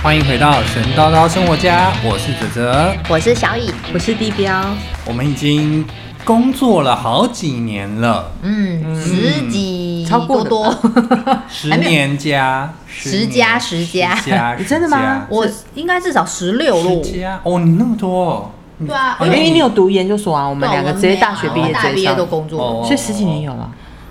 [0.00, 2.96] 欢迎回到神叨叨生活家，我是哲哲。
[3.10, 4.64] 我是小乙，我是地标，
[5.04, 5.84] 我们已经
[6.28, 10.76] 工作了好几年了，嗯，十几超过多
[11.48, 14.14] 十年加十加十加。
[14.14, 15.24] 十加 你真的吗？
[15.30, 17.02] 我应该至少十六路。
[17.02, 17.40] 十加。
[17.44, 18.10] 哦，你那么多。
[18.24, 18.50] 哦，
[18.86, 23.70] 对啊，哦因为你有读研究所啊，我我们两个直接大学毕业直接大毕业都，工作所以十几年有了。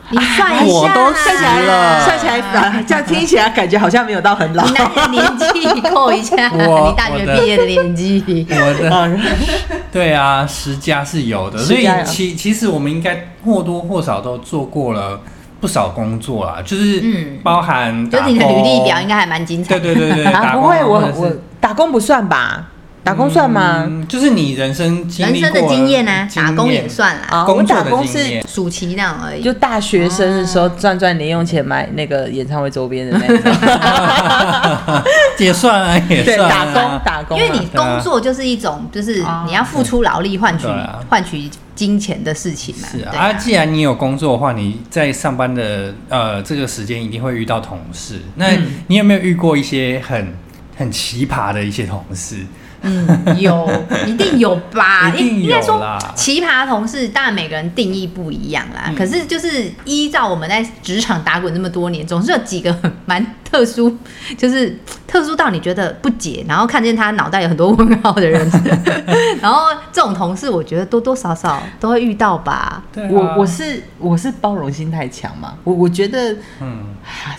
[0.10, 2.06] 你算一下，我都十了。
[2.06, 4.66] 算起来，啊 这样听起来感觉好像没有到很老。
[5.10, 8.46] 年纪扣一下，我你大学毕业的年纪。
[8.50, 9.20] 我的嗯
[9.92, 15.20] 对啊，十加是有的，所以其其实我们应该或多或少都做过了
[15.60, 17.40] 不少工作啦，就是嗯。
[17.44, 20.00] 包含就是你的履历表应该还蛮精彩对的。
[20.00, 22.66] 对对对，啊，不会，我我打工不算吧？
[23.08, 23.86] 打工算吗？
[23.88, 29.42] 嗯就是你人生人生的经验呢，打工也算啦，啊，我工作的打工是暑期那种而已。
[29.42, 35.04] 就大学生的时候赚赚零用钱买那个演唱会周边的那种。
[35.40, 40.66] 也算啊，也，算、啊、打工打工啊，因为你工作就是一种，就是你要付出劳力换取
[41.10, 42.88] 换取金钱的事情嘛。
[42.92, 48.22] 是啊，对啊，既然你有工作的话，你在上班的呃这个时间一定会遇到同事。
[48.36, 50.36] 那嗯你有没有遇过一些很
[50.76, 52.38] 很奇葩的一些同事？
[52.82, 53.70] 嗯，有，
[54.06, 55.10] 一定有吧？
[55.16, 58.86] 一定有应该说，奇葩同事，当然每个人定义不一样啦。
[58.88, 63.96] 嗯可是就是依照我们在职场打滚这么多年，总是有几个很蛮特殊，
[64.38, 68.50] 就是特殊到你觉得不解，然后看见他脑袋有很多问号的人。
[69.42, 72.84] 然后这种同事，我觉得多多少少都会遇到吧。
[72.92, 77.36] 对啊我我是我是包容心太强嘛，我我觉得嗯，啊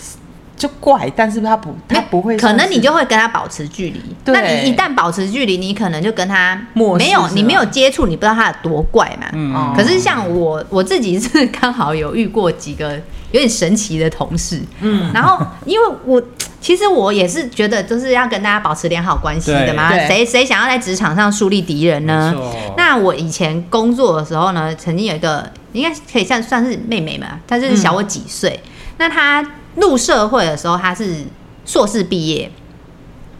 [0.58, 4.02] 就怪，但是他不他不会可，能你就会跟他保持距离。
[4.26, 9.28] 那你一旦保持距离，你可能就跟他没有，你没有接触，你不知道他有多怪嘛。
[9.32, 9.54] 嗯。
[9.54, 9.72] 哦。
[9.76, 12.94] 可是像我我自己是刚好有遇过几个
[13.30, 15.12] 有点神奇的同事，嗯。
[15.14, 16.20] 然后因为我
[16.60, 22.34] 其实我也是觉得就是要跟大家保持良好关系的嘛，谁谁想要在职场上树立敌人呢？
[22.76, 28.58] 那我以前工作的时候呢，曾经有一个应该可以算算是妹妹嘛，她就是小我几岁。
[28.98, 29.40] 那她
[29.80, 31.24] 入社会的时候，他是
[31.64, 32.50] 硕士毕业，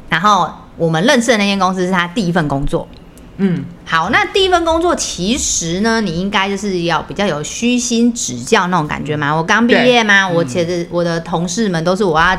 [0.08, 2.88] 然后我们认识的那间公司是他第一份工作。
[3.40, 9.32] 嗯好，那第一份工作其实呢，你应该就是要比较有虚心指教那种感觉嘛。
[9.32, 12.36] 我刚毕业嘛，我其实我的同事们都是我要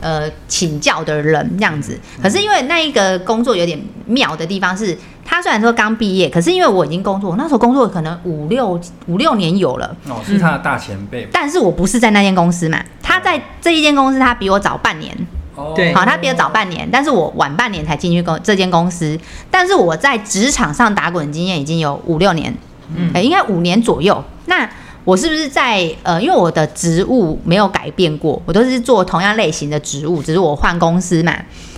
[0.00, 1.96] 呃请教的人这样子。
[2.20, 11.26] 可是因为那一个工作有点妙的地方是，他虽然说刚毕业，可是因为我已经工作，我那时候工作可能五六五六年有了，哦，是他的大前辈。
[11.32, 15.16] 但是我不是在那间公司嘛，他在这一间公司，他比我早半年。
[15.54, 19.18] 哦对好，他比我早半年，但是我晚半年才进去公这间公司，
[19.50, 22.56] 但是我在职场上打滚经验已经有五六年，
[22.96, 24.24] 嗯、应该五年左右。
[24.46, 24.66] 那
[25.04, 31.34] 我是不是在呃，因为我的职务没有改变过，我都是做同样类型的职务，只是我换公司嘛。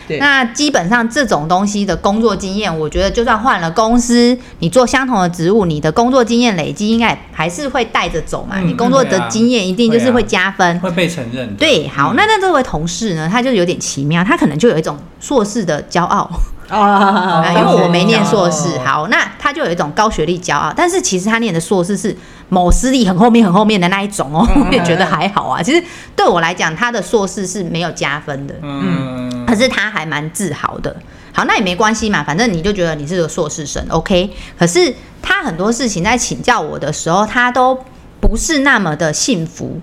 [0.06, 8.56] 对那基本上这种东西的工作经验，我觉得就算换了公司，你做相同的职务，你的工作经验累积应该还是会带着走嘛。
[8.58, 10.80] 嗯你工作的经验一定就是会加分。
[10.80, 11.54] 会被承认。
[11.56, 16.30] 对，好，那那这位同事呢，他就有点奇妙，他可能就有一种硕士的骄傲，
[16.68, 22.16] 啊啊，因为我没念硕士，哦好，那他就有一种高学历骄傲，但是其实他念的硕士是
[22.48, 25.62] 某私立很后面很后面的那一种哦， 我也觉得还好啊。
[25.62, 25.82] 其实
[26.16, 30.94] 对我来讲，他的硕士是没有加分的，嗯，可是他还蛮自豪的。
[31.32, 34.30] 好，那也没关系嘛，反正你就觉得你是个硕士生，OK。
[34.58, 37.76] 可是他很多事情在请教我的时候，他都
[38.20, 39.80] 不是那么的幸福。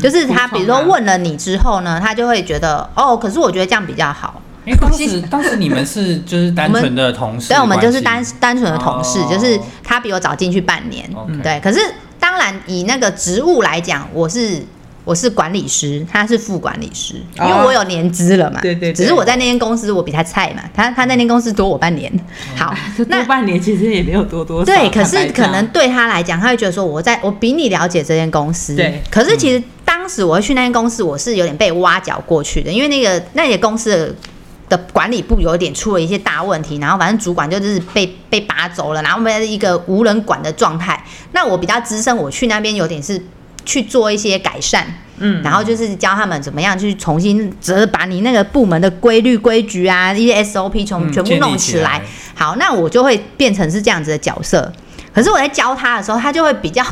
[0.00, 4.39] 就是他，比如说问了你之后呢，他就会觉得哦，可是我觉得这样比较好。
[4.66, 11.08] 因为当时当时你们是就是单纯的同事关系，所以我们就是单单纯的同事，哦就是他比我早进去半年
[11.42, 11.58] 对。
[11.60, 11.80] 可是
[12.18, 14.62] 当然以那个职务来讲，我是
[15.02, 18.60] 我是管理师，他是副管理师，因为哦我有年资了嘛。
[18.60, 22.12] 对对对只是我在那间公司我比他菜嘛，他他那间公司多我半年。
[22.54, 22.74] 好，
[23.08, 28.76] 那多半年其实也没有多多少对，可是可能对他来讲，他会觉得说我在我比你了解这间公司。
[28.76, 34.14] 对可是其实当时我会去那间公司，我是有点被挖角过去的，因为那个那些公司的。
[34.70, 41.04] 的管理部有点出了一些大问题，然后反正主管就是被被拔走了，然后我们一个无人管的状态。
[41.32, 43.22] 那我比较资深，我去那边有点是
[43.66, 44.86] 去做一些改善，
[45.18, 52.02] 嗯然后就是教他们怎么样去重新只是把你那个部门的规律规矩啊，一些 SOP 全嗯全部弄起来来。
[52.34, 54.72] 好，那我就会变成是这样子的角色。
[55.12, 56.84] 可是我在教他的时候，他就会比较，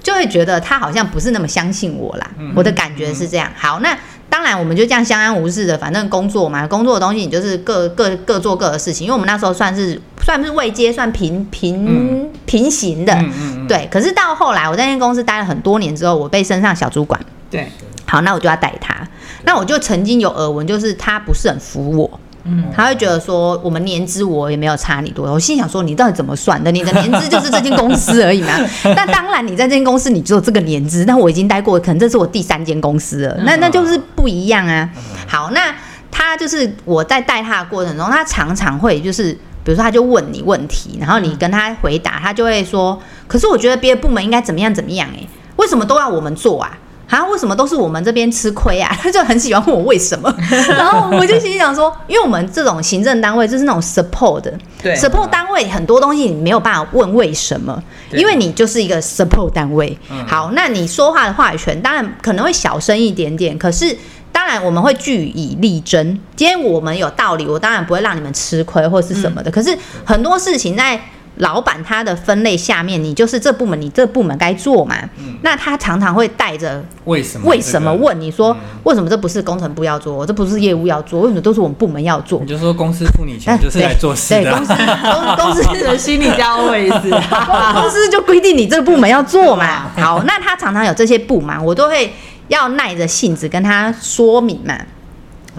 [0.00, 2.30] 就会觉得他好像不是那么相信我啦。
[2.38, 3.50] 嗯我的感觉是这样。
[3.56, 3.98] 好，那
[4.40, 9.06] 当然然我们就这样相安无事的，反正工作嘛，工作的东西你就是各各各做各的事情。
[9.06, 13.86] 因为我们那时候算是算是未接算平平、平行的，嗯嗯嗯，对。
[13.90, 17.20] 可是到后来我在那间公司待了很多年之后，我被升上小主管，
[17.50, 17.70] 对，
[18.06, 19.06] 好，那我就要带他。
[19.42, 22.18] 那我就曾经有耳闻，就是他不是很服我。
[22.44, 26.72] 嗯，他会觉得说，我们年资我也没有差你多少，我心想说，你到底怎么算的？
[26.72, 28.48] 你的年资就是这间公司而已嘛。
[28.96, 34.88] 那当然，你在这间公司你只有这个年资，但我已经待过，可能这是我第三间公司了，那那就是不一样啊。
[35.26, 35.74] 好，那
[36.10, 39.32] 他就是我在带他的过程中，他常常会就是，
[39.62, 46.78] 比如说他就问你问题，然后你跟他回答，他就会说，可是我觉得别的部门应该怎么样怎么样、欸，为什么都要我们做啊？
[47.10, 48.96] 啊，为什么都是我们这边吃亏啊？
[49.02, 50.32] 他就很喜欢问我为什么，
[50.68, 59.98] 然后我就心想说，因为我们这种行政单位就是那种 support 的对，support 单位很多东西你没有办法问为什么，因为你就是一个 support 单位。
[60.26, 63.96] 好，那你说话的话语权当然可能会小声一点点，可是。
[64.32, 66.18] 当然，我们会据以力争。
[66.36, 69.50] 今天我们有道理，我当然不会让你们吃亏或是什么的。
[69.50, 70.98] 可是很多事情在
[71.40, 74.96] 老板他的分类下面，你就是这部门，你这部门该做嘛。
[75.42, 77.48] 那他常常会带着为什么？
[77.48, 77.92] 为什么？
[77.92, 78.54] 问你说，
[78.84, 82.46] 为什么这不是工程部要做，这不是业务要做，为什么都是我们部门要做你？
[82.46, 85.36] 就说公司付你钱就是来做事的对公司啊。
[85.36, 87.10] 公 公司的心理价位是，
[87.74, 89.90] 公司就规定你这个部门要做嘛。
[89.96, 92.12] 好，那他常常有这些不满，我都会
[92.48, 94.78] 要耐着性子跟他说明嘛。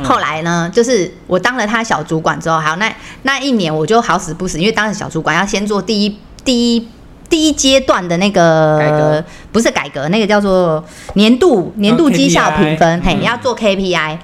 [0.04, 2.94] 后来呢，就是我当了他小主管之后，好，那
[3.24, 6.88] 那一年我就好死不死，因为当时小主管要先做第一第一
[7.30, 9.24] 第一阶段的那个改革。
[9.52, 10.82] 不是改革，那个叫做
[11.16, 14.18] 年度年度绩效评分，嘿，你要做 KPI。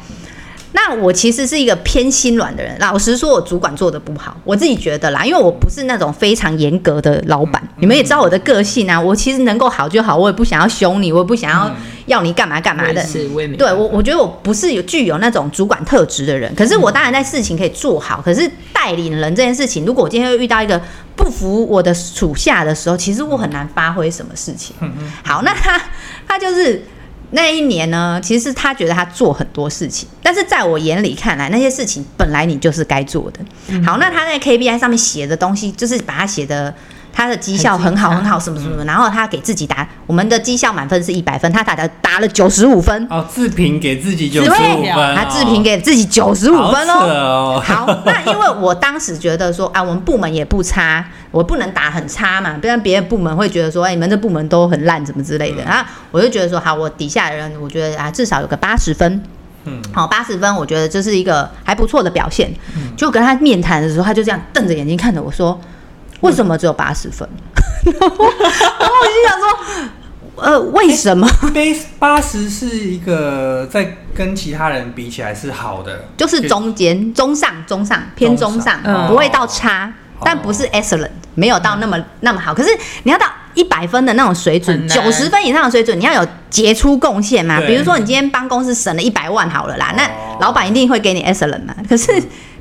[0.74, 11.72] 那我其实是一个偏心软的人，老实说，我主管做的不好，我自己觉得啦，因为我不是那种非常严格的老板，你们也知道我的个性啊，我其实能够好就好，我也不想要凶你，我也不想要
[12.08, 13.02] 要你干嘛干嘛的。
[13.06, 20.80] 是我也对我，我觉得我不是有具有那种主管特质的人，可是我当然在事情可以做好，可是带领人这件事情，如果我今天会遇到一个
[21.16, 24.75] 不服我的属下的时候，其实我很难发挥什么事情。
[25.24, 25.81] 好，那他
[26.28, 26.84] 他就是
[27.31, 33.39] 那一年呢，其实他觉得他做很多事情，但是在我眼里看来，那些事情本来你就是该做的。
[33.85, 36.74] 好，那他在 KPI 上面写的东西，就是把它写的。
[37.18, 46.94] 他的绩效很好很好，什么什么，然后他给自己打，我们的绩效满分是一百分，他打的打了九十五分，哦，自评给自己九十五，分，他自评给自己九十五分哦。
[46.94, 47.64] 哦。
[47.66, 55.63] 好，那因为我当时觉得说，啊，我们部门也不差，我不能打很差嘛，不然别的部门会觉得说，哎，你们这部门都很烂，怎么之类的。
[55.63, 59.24] 啊，我就觉得说，好，我底下的人，我觉得啊，至少有个八十分。
[59.63, 62.54] 嗯好，八十分，我觉得这是一个还不错的表现。
[62.96, 65.60] 就跟他面谈的时候，他就这样瞪着眼睛看着我说
[66.22, 67.28] ：“为什么只有八十分？”
[67.86, 69.60] 然后我就想说
[70.38, 71.28] ：“呃，为什么？
[72.00, 79.92] 八十是一个在跟其他人比起来是好的，就是中间、中上、中上偏中上不会到差，
[80.24, 82.54] 但不是 excellent，没有到那么那么好。
[82.54, 82.70] 可是
[83.04, 87.60] 你要到一百分的那种水准，九十分以上的水准，你要有杰出贡献嘛。
[87.62, 90.38] 比如说你今天帮公司省了一百万好了啦，那哦。
[90.42, 91.74] 老板一定会给你 excellent 嘛。
[91.88, 92.12] 可是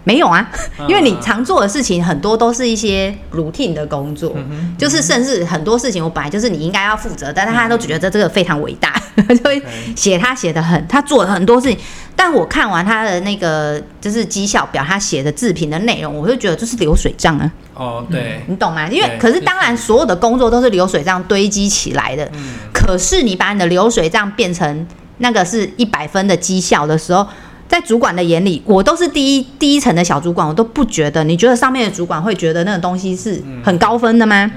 [0.07, 0.49] 没有啊，
[0.87, 4.33] 因为你常做的事情很多都是一些 routine 的工作，
[4.79, 8.95] 就是甚至很多事情我本来就是你应该要负责，但是他都觉得这个非常伟大，
[9.29, 9.61] 就会
[9.97, 11.77] 写他写的很，他做了很多事情。
[12.15, 18.89] 但我看完他的那个就是绩效表，他写的自评的内容，我就觉得就是流水账啊，哦，对，你懂吗？
[18.89, 24.87] 因为可是当然所有的工作都是流水账堆积起来的，嗯可是你把你的流水账变成
[25.19, 27.27] 那个是一百分的绩效的时候，
[27.69, 31.23] 在主管的眼里，我都是第一第一层的小主管，我都不觉得。
[31.25, 34.51] 你觉得上面的主管会觉得那个东西是很高分的吗？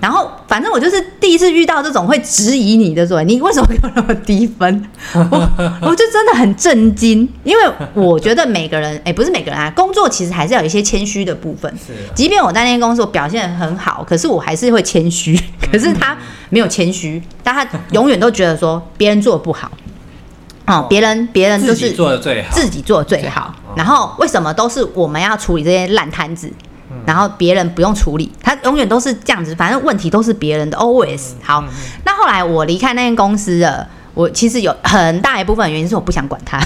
[0.00, 4.84] 然后反正我就是第一次遇到这种会质疑你的，说你为什么给我那么低分？
[5.14, 7.62] 我我就真的很震惊，因为
[7.94, 11.72] 我觉得每个人，哎、不是每个人啊，工作其实还是要有一些谦虚的部分。
[11.74, 15.40] 是即便我在那间公司我表现得很好，可是我还是会谦虚。
[15.72, 16.14] 可是他
[16.50, 19.70] 没有谦虚，但他永远都觉得说别人做的不好，
[20.66, 23.54] 哦，别人别人就自己是做的最好，自己做的最好。
[23.76, 26.50] 然后为什么都是我们要处理这些烂摊子，
[27.04, 28.32] 然后别人不用处理？
[28.42, 31.32] 他永远都是这样子，反正问题都是别人的，always。
[31.42, 31.62] 好，
[32.04, 33.86] 那后来我离开那间公司了。
[34.14, 36.60] 我其实有很大一部分原因是我不想管他，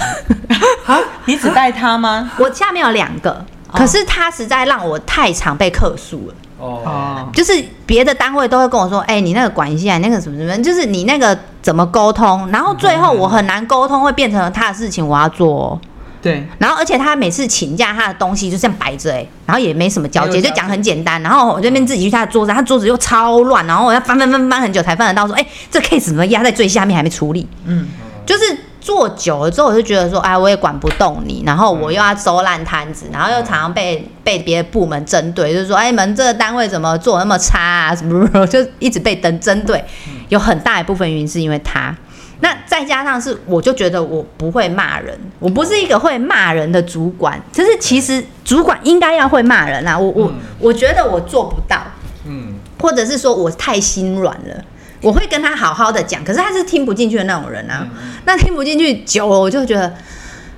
[1.25, 2.29] 你只带他吗？
[2.37, 6.35] 我下面有两个，可是他实在让我太常被客诉了。
[6.59, 7.53] 哦，哦，就是
[7.85, 15.79] 别的单位都会跟我说，哎、你那个管一下，你那个什么什么，就是你那个怎么沟通，然后最后我很难沟通，会变成他的事情我要做、哦，
[16.21, 27.87] 对，然后而且他每次请假，他的东西就这样摆着，哎，然后也没什么交接就讲很简单，然后我这边自己去他的桌子，他桌子又超乱，然后我要翻翻翻翻很久才翻得到，说，哎、这 case 怎么压在最下面还没处理，嗯，
[28.25, 37.95] 就是做久了之后，我就觉得说，哎，我也管不动你，然后我又要收烂摊子，然后又常常被被别的部门针对，就是说，哎，你们这个单位怎么做那么差啊？
[37.95, 39.83] 什么什么， 就一直被针针对。
[40.29, 41.95] 有很大一部分原因是因为他，
[42.39, 47.41] 那再加上是，我就觉得我不会骂人，我不是一个会骂人的主管。
[47.51, 51.81] 就是其实主管应该要会骂人啊，我我我觉得我做不到，
[52.25, 54.63] 嗯，或者是说我太心软了。
[55.01, 57.87] 我会跟他好好的讲，可是他是听不进去的那种人啊。
[58.25, 59.93] 那听不进去久了，我就觉得，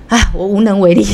[0.08, 1.06] 哎，我无能为力，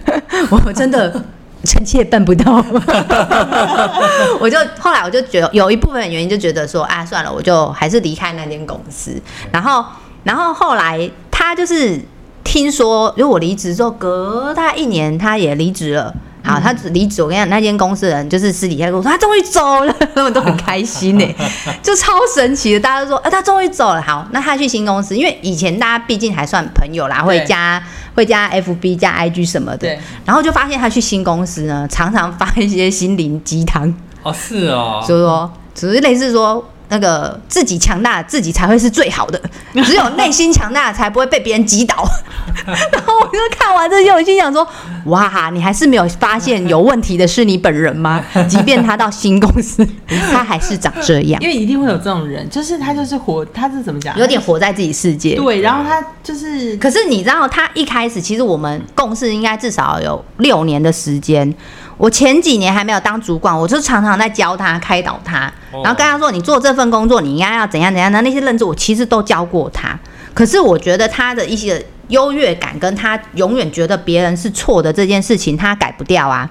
[0.50, 1.22] 我真的
[1.64, 2.64] 臣妾办不到。
[4.40, 9.20] 我就后来我就觉得有一部分原因，就觉得说，啊，算了，我就还是离开那间公司。
[9.52, 9.84] 然后，
[10.24, 12.00] 然后后来他就是
[12.42, 16.14] 听说，如果我离职之后，隔大概一年，他也离职了。
[16.42, 21.24] 好，他离职，我跟你讲，那间公司的人就是私底下跟我说，他终于走了，他们都很开心呢，
[21.82, 22.80] 就超神奇的。
[22.80, 24.02] 大家都说，啊，他终于走了。
[24.02, 27.82] 好，那他去新公司，因为以前大家毕竟还算朋友啦，会加
[28.14, 29.96] 会加 FB 加 IG 什么的。
[30.24, 33.94] 然后就发现他去新公司呢，常常发一些心灵鸡汤。
[34.22, 35.02] 哦，是哦。
[35.06, 36.64] 所以说，只是类似说。
[36.90, 39.40] 那个自己强大，自己才会是最好的。
[39.84, 42.04] 只有内心强大，才不会被别人击倒。
[42.66, 44.66] 然后我就看完这些，我心想说：
[45.06, 48.22] 哇，你还是没有发现有问题的是你本人吗？
[48.48, 49.86] 即便他到新公司，
[50.32, 51.40] 他还是长这样。
[51.40, 54.18] 因为一定会有这种人，就是他就是活，他是怎么讲？
[54.18, 55.36] 有点活在自己世界。
[55.36, 61.54] 对，然后他就是，可是你知道，他一开始其实我们共事应该至少有六年的时间。
[62.00, 69.98] 我前几年还没有当主管，我就常常在教他、开导他，然后跟他说：“你做这份工作，你应该要怎样怎样那那些认知，我其实都教过他。
[70.32, 76.50] 可是我觉得他的一些优越感，跟他永远觉得别人是错的这件事情，他改不掉啊。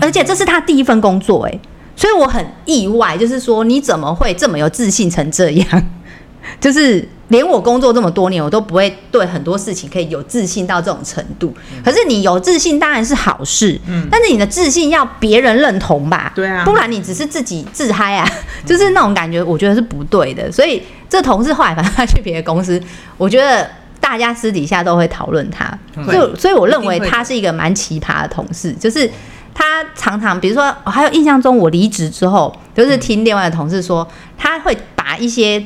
[0.00, 1.60] 而且这是他第一份工作，诶，
[1.94, 5.82] 所以我很意外，就是说你怎么会这么有自信成这样？
[6.60, 7.08] 就是。
[7.28, 11.54] 连我工作这么多年，我都不会对很多事情可以有自信到这种程度。
[11.82, 16.30] 可是你有自信当然是好事，嗯，但是你的自信要别人认同吧？
[16.34, 18.28] 对啊，不然你只是自己自嗨啊，
[18.66, 20.52] 就是那种感觉，我觉得是不对的。
[20.52, 22.78] 所以这同事后来反正他去别的公司，
[23.16, 25.66] 我觉得大家私底下都会讨论他，
[26.12, 29.10] 就所以我认为他是一个蛮奇葩的同事，就是
[29.54, 35.64] 他常常比如说，还有印象中我离职之后，就是听另外的同事说，他会把一些。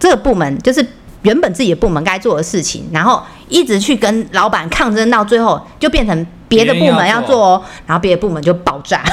[0.00, 0.84] 这个部门就是
[1.22, 9.04] 原本自己的部门该做的事情，然后一直去跟老板抗争，到最后就变成别的部门要做哦，然后别的部门就爆炸，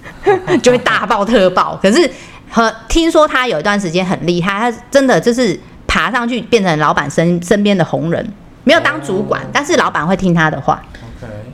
[0.62, 1.78] 就会大爆特爆。
[1.80, 2.10] 可是
[2.50, 8.32] 和听说他有一段时间很厉害，他真的就是爬上去变成老板身身边的红人，
[8.64, 10.82] 没有当主管，但是老板会听他的话。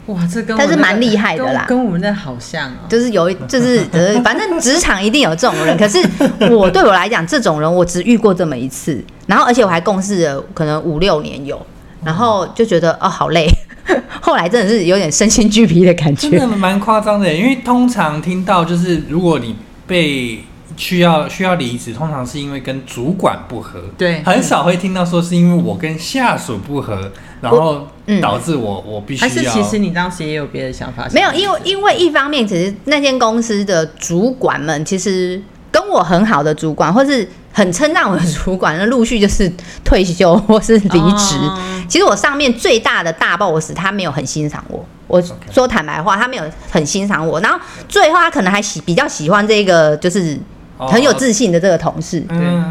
[0.07, 5.77] 哇，这跟但是蛮厉害的啦，跟我们那好像哦，就是有， 就是呃，反正职场一定有这种人。
[5.77, 5.99] 可是
[6.51, 11.61] 我对我来讲，这种人我只遇过这么一次，然后而且我还共事了可能五六年有，
[12.05, 13.49] 然后就觉得哦好累，
[14.21, 17.33] 后来真的是有点身心俱疲的感觉，真的蛮夸张的。
[17.33, 19.57] 因为通常听到就是如果你
[19.87, 20.45] 被
[20.77, 27.13] 需要需要离职，通常是因为跟主管不合，对，很少会听到说是因为我跟下属不合。
[27.39, 27.87] 然后
[28.21, 29.29] 导致我我必须要。
[29.29, 31.07] 还是其实你当时也有别的想法？
[31.13, 35.41] 没有，因为因为一方面，其实那间公司的主管们其实
[35.71, 39.53] 跟我很好的主管，或是很称赞我的主管，那陆续就是
[39.85, 41.37] 退休或是离职。
[41.87, 47.39] 其实我上面最大的大 boss 他没有很欣赏我，我说坦白话，他没有很欣赏我。
[47.41, 50.41] 然后最后他可能还喜比较喜欢这个就是。
[50.79, 52.23] 很有自信的这个同事，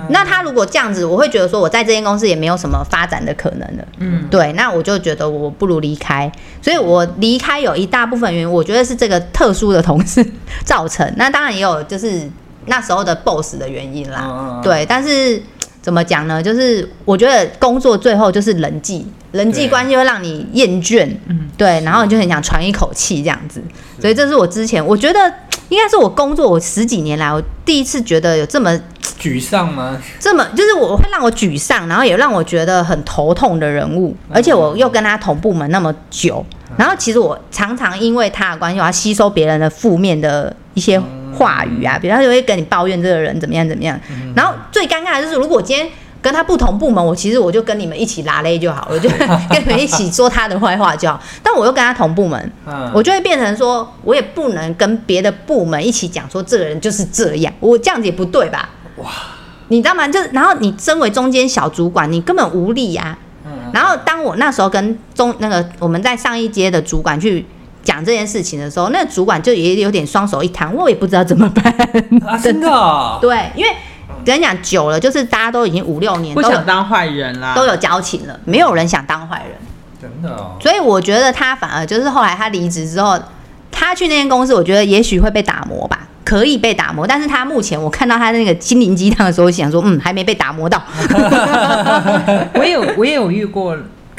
[0.09, 3.83] 那他如果这样子，我会觉得说我在这间公司也没有什么发展的可能了。
[3.97, 6.31] 嗯，对，那我就觉得我不如离开，
[6.61, 10.23] 所以我离开有一大部分原因，我觉得是这个特殊的同事
[10.63, 11.11] 造成。
[11.17, 12.29] 那当然也有就是
[12.67, 14.61] 那时候的 boss 的原因啦。
[14.63, 15.41] 对，但是
[15.81, 16.43] 怎么讲呢？
[16.43, 23.59] 就是我觉得工作最后就是人际人际关系会让你厌倦，嗯，对，然后你就很想喘一口气这样子。
[23.99, 25.33] 所以这是我之前我觉得。
[25.69, 28.71] 应该是我工作我十几年来，我第一次觉得有这么
[29.19, 29.97] 沮丧吗？
[30.19, 36.45] 这么就是我会让我沮丧，然后也让我觉得很头痛的人物，而且我又跟他同部门那么久，
[36.77, 41.01] 然后其实我常常因为他的关系，我要吸收别人的负面的一些
[41.33, 43.99] 话语啊，比方就会跟你抱怨这个人怎么样怎么样，
[44.35, 45.89] 然后最尴尬的就是如果今天。
[46.25, 49.07] 跟他不同部门，我其实我就跟你们一起拉勒就好了，就
[49.47, 51.21] 跟你们一起说他的坏话就好。
[51.43, 52.51] 但我又跟他同部门，
[52.91, 58.69] 我就会变成说，我也不能跟别的部门一起讲说这个人就是这样，我这样子也不对吧？
[58.97, 59.05] 哇，
[59.67, 60.07] 你知道吗？
[60.07, 63.15] 就然后你身为中间小主管，你根本无力呀。
[63.71, 67.45] 然后当我那时候跟中那个我们在上一阶的主管去
[67.83, 71.71] 讲这件事情的时候，那主管就也有点双手一摊，我也不知道怎么办。
[72.41, 72.67] 真的？
[73.21, 73.69] 对，因为。
[74.25, 79.57] 跟你讲久了，就是大家都已经五六年不想当坏人啦，都有交情了，没有人想当坏人。
[80.01, 80.57] 真的哦。
[80.59, 83.17] 所以我觉得他反而就是后来他离职之后，
[83.71, 87.05] 他去那间公司，我觉得也许会被打磨吧，可以被打磨。
[87.07, 90.81] 但是他目前我看到他那个心灵鸡汤的时候，想说，嗯，还没被打磨到。
[92.53, 93.77] 我也有我也有遇过，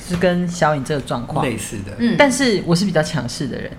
[0.08, 3.70] 是跟小颖这个状况，类似的，嗯，但是我是比较强势的人，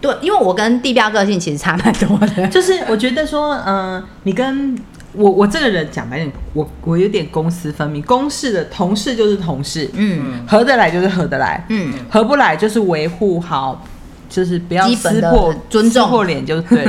[0.00, 2.46] 对，因为我跟地标个性其实差蛮多的。
[2.48, 4.76] 就是我觉得说，嗯、你跟
[5.14, 13.84] 我我这个人讲白点，我我有点公私分明，公事的同事就是同事，嗯合得来就是合得来，嗯，合不来就是维护好，
[14.28, 16.86] 就是不要基本的撕破尊重撕破脸就对。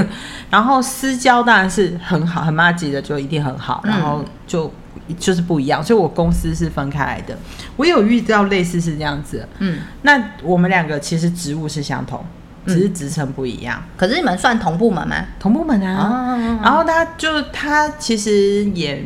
[0.49, 4.71] 然后私交当然是很好，很妈级的就一定很好，嗯然后就
[5.17, 5.83] 就是不一样。
[5.83, 7.37] 所以我公司是分开来的，
[7.75, 9.49] 我有遇到类似是这样子的。
[9.59, 12.23] 嗯，那我们两个其实职务是相同，
[12.65, 15.15] 只嗯是职称不一样，可是你们算同部门吗？
[15.39, 16.37] 同部门啊。
[16.37, 19.03] 哦，然后他就他其实也。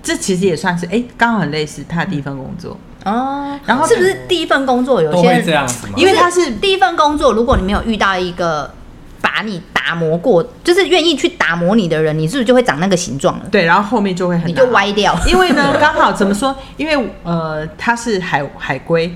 [0.00, 2.74] 这其实也算是哎，刚好很类似他的第一份工作，
[3.04, 5.92] 哦，然后是不是第一份工作有些这样子吗？
[5.96, 8.72] 因为他是第一份工作，如果你没有遇到一个
[9.20, 13.46] 把你打磨过，就是愿意去打磨你的人，你是不是就会长那个形状了？
[13.50, 15.14] 对，然后后面就会很你就歪掉。
[15.26, 16.56] 因为呢， 刚好怎么说？
[16.76, 19.14] 因为呃，他是海海归，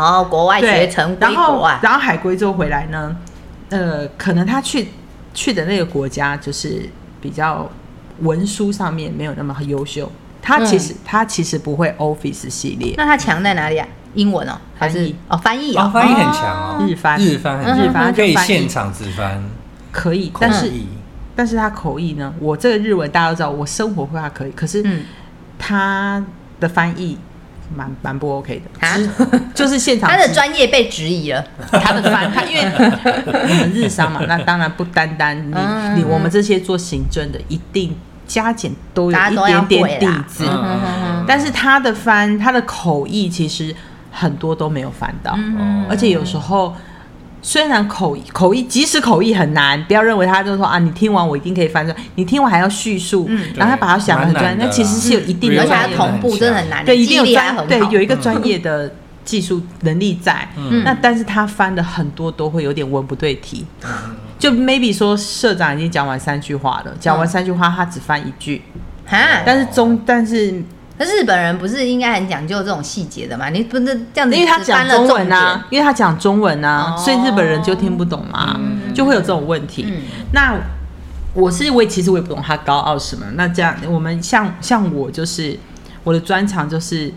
[0.00, 3.16] 哦，国外学成，归国啊，然后海归之后回来呢，
[3.70, 4.88] 呃，可能他去
[5.34, 6.88] 去的那个国家就是
[7.20, 7.68] 比较
[8.20, 10.10] 文书上面没有那么优秀。
[10.44, 13.86] 他其实、他其实不会 Office 系列，那他强在哪里啊？
[14.14, 14.96] 英文哦，还是？
[14.96, 15.82] 翻译哦翻译哦。
[15.84, 17.18] 哦，，翻译很强哦，日翻。
[17.20, 19.40] 日翻很日强，翻可以现场直翻，
[19.92, 20.72] 可以，但是、
[21.36, 25.04] 但是他口译呢，我这个日文大家都知道，我生活会话可以，可是嗯，
[25.60, 26.22] 他
[26.58, 27.16] 的翻译
[27.76, 28.96] 蛮蛮不 OK 的，啊
[29.54, 31.44] 就是现场他的专业被质疑了。
[31.70, 39.34] 他的翻， 他因为我们日商嘛，那当然不单单你、嗯你我们这些做行政的，一定加减都有一
[39.66, 40.44] 点点底子，
[41.26, 43.74] 但是他的翻，他的口译其实
[44.10, 46.74] 很多都没有翻到，嗯而且有时候。
[47.42, 57.80] 虽然口口译，即使口译很难，不要认为他就是说啊，你听完我一定可以翻出来，你听完还要叙述，嗯然后他把它想得很专那其实是有一定嗯的而且他专业同步真的很难，对，一定有专对。
[57.90, 60.48] 有一个专业的技术能力在。
[60.56, 60.84] 嗯。
[60.84, 63.90] 那但是他翻的很多都会有点文不对题，嗯。
[64.38, 68.62] 就 maybe 说社长已经讲完三句话了，讲完三句话他只翻一句，
[69.06, 70.62] 哈，但是中但是
[71.02, 73.48] 可日本人不是应该很讲究这种细节的嘛？
[73.50, 78.58] 你不能这样子，因为他讲中文啊啊，，因为他讲中文啊，哦所以日本人就听不懂嘛，
[78.94, 79.86] 就会有这种问题。
[79.88, 80.58] 嗯那
[81.34, 83.24] 我是我也其实我也不懂他高傲什么。
[83.34, 85.58] 那这样我们像像我就是
[86.04, 87.12] 我的专长就是。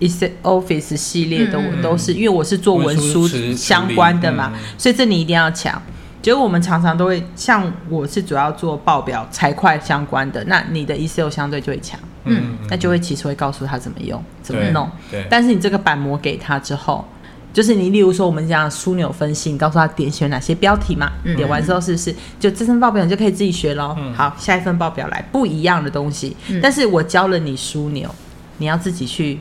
[0.00, 5.82] 一些 Office 系列的嗯我都是，因为我是做文文书相关的嘛嗯，所以这你一定要强。
[6.22, 12.58] 结果我们常常都会，像我是主要做报表、财会相关的，那你的 Excel 相对就会强，嗯。
[12.68, 14.88] 那就会其实会告诉他怎么用、怎么弄。
[15.10, 17.04] 对，但是你这个板模给他之后，
[17.52, 21.34] 就是你例如说我们讲枢纽分析，你告诉他点选哪些标题嘛，嗯。
[21.36, 23.96] 点完之后是不是就这份报表你就可以自己学喽？
[23.98, 24.12] 嗯。
[24.12, 26.60] 好，下一份报表来不一样的东西，嗯。
[26.62, 28.14] 但是我教了你枢纽，
[28.58, 29.40] 你要自己去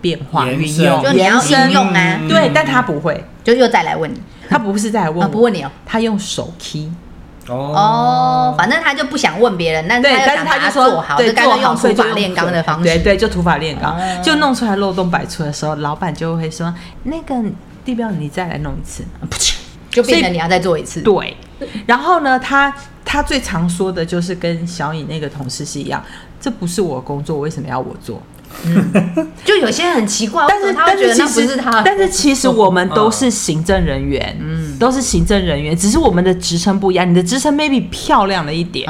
[0.00, 2.18] 变化运用，就你要延伸应用啊。
[2.20, 4.20] 嗯对，但他不会，就又再来问你，
[4.52, 5.70] 他不是在问啊，不，问你哦。
[5.86, 6.92] 他用手 key，
[7.48, 12.84] 哦，反正他就不想问别人，但是对，他又但是想把它他就说做好，对，就干脆用土法炼钢的方式。
[12.84, 16.72] 对对，就土法炼钢，哦就弄出来漏洞百出的时候，老板就会说
[17.04, 17.34] 那个
[17.84, 19.04] 地标你再来弄一次。
[19.90, 21.02] 就变成你要再做一次。
[21.02, 21.36] 对，
[21.84, 26.02] 然后呢，他他最常说的就是跟小颖那个同事是一样，
[26.40, 28.22] 这不是我的工作，为什么要我做？
[29.44, 38.86] 就有些人很奇怪，但是他觉得那不是其实是他，但是其实我们都是行政人员，嗯，都是行政人员，只是我们的职称不一样，你的职称 maybe 漂亮了一点。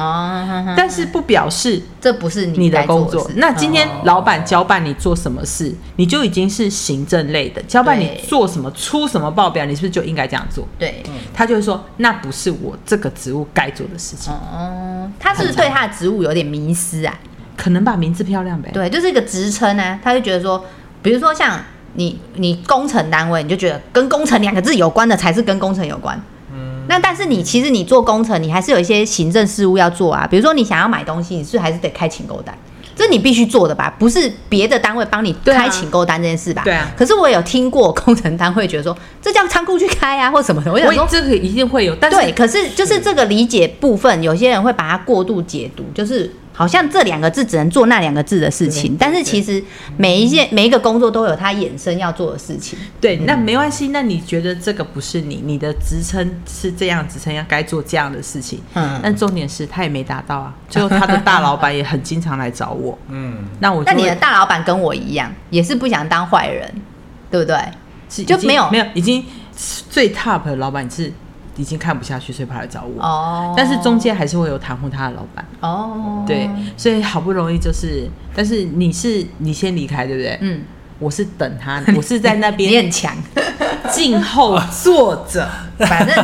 [0.77, 3.31] 但是不表示这不是你的工作。
[3.37, 7.62] 那今天哦老板交办你做什么事，你就已经是行政类的。
[7.62, 10.66] 交办你做什么、出什么报表，你是不是就应该这样做？
[10.79, 14.33] 对，他就会说，那不是我这个职务该做的事情。
[14.33, 17.18] 哦，他是不是对他的职务有点迷失啊？
[17.62, 18.68] 可能把名字漂亮呗。
[18.75, 20.64] 对，就是一个职称呢，他就觉得说，
[21.01, 21.61] 比如说像
[21.92, 26.20] 你你工程单位，你就觉得跟工程两个字有关的才是跟工程有关。
[26.53, 32.53] 嗯，那但是你其实你做工程，你还是有一些行政事务要做啊，比如说你想要买东西，你是还是得开请购单，
[32.96, 33.94] 这你必须做的吧？
[33.96, 36.62] 不是别的单位帮你开请购单这件事吧？
[36.64, 40.72] 对啊可是我有听过工程单位觉得说，这叫仓库去开啊，或什么的。
[40.72, 46.31] 我想说，这个一定会有，但是对，可是就是这个理解部分，有些人会把它过度解读，就是
[46.62, 49.61] 好好像这两个字只能做那两个字的事情，但是其实
[49.96, 52.79] 每一件每一个工作都有它衍生要做的事情。
[53.01, 53.88] 对，那没关系。
[53.88, 58.61] 那你觉得这个不是你，你的职称是这样职称，要该做这样的事情。
[58.75, 66.72] 嗯但重点是他也没达到啊，最后他的大老板也很经常来找我， 嗯，那我那你的大老板跟我一样，也是不想当坏人，
[67.29, 67.59] 对不对？
[68.09, 69.25] 是就没有没有已经
[69.90, 71.12] 最 top 的老板是
[71.56, 73.02] 已经看不下去，所以跑来找我。
[73.02, 80.38] 哦，但是中间还是会有袒护他的老板，哦，对，所以好不容易就是，但是你是你先离开，对不对？
[80.40, 80.62] 嗯，
[80.98, 83.16] 我是等他， 我是在那边你边很强，
[83.90, 86.16] 静候坐着， 反正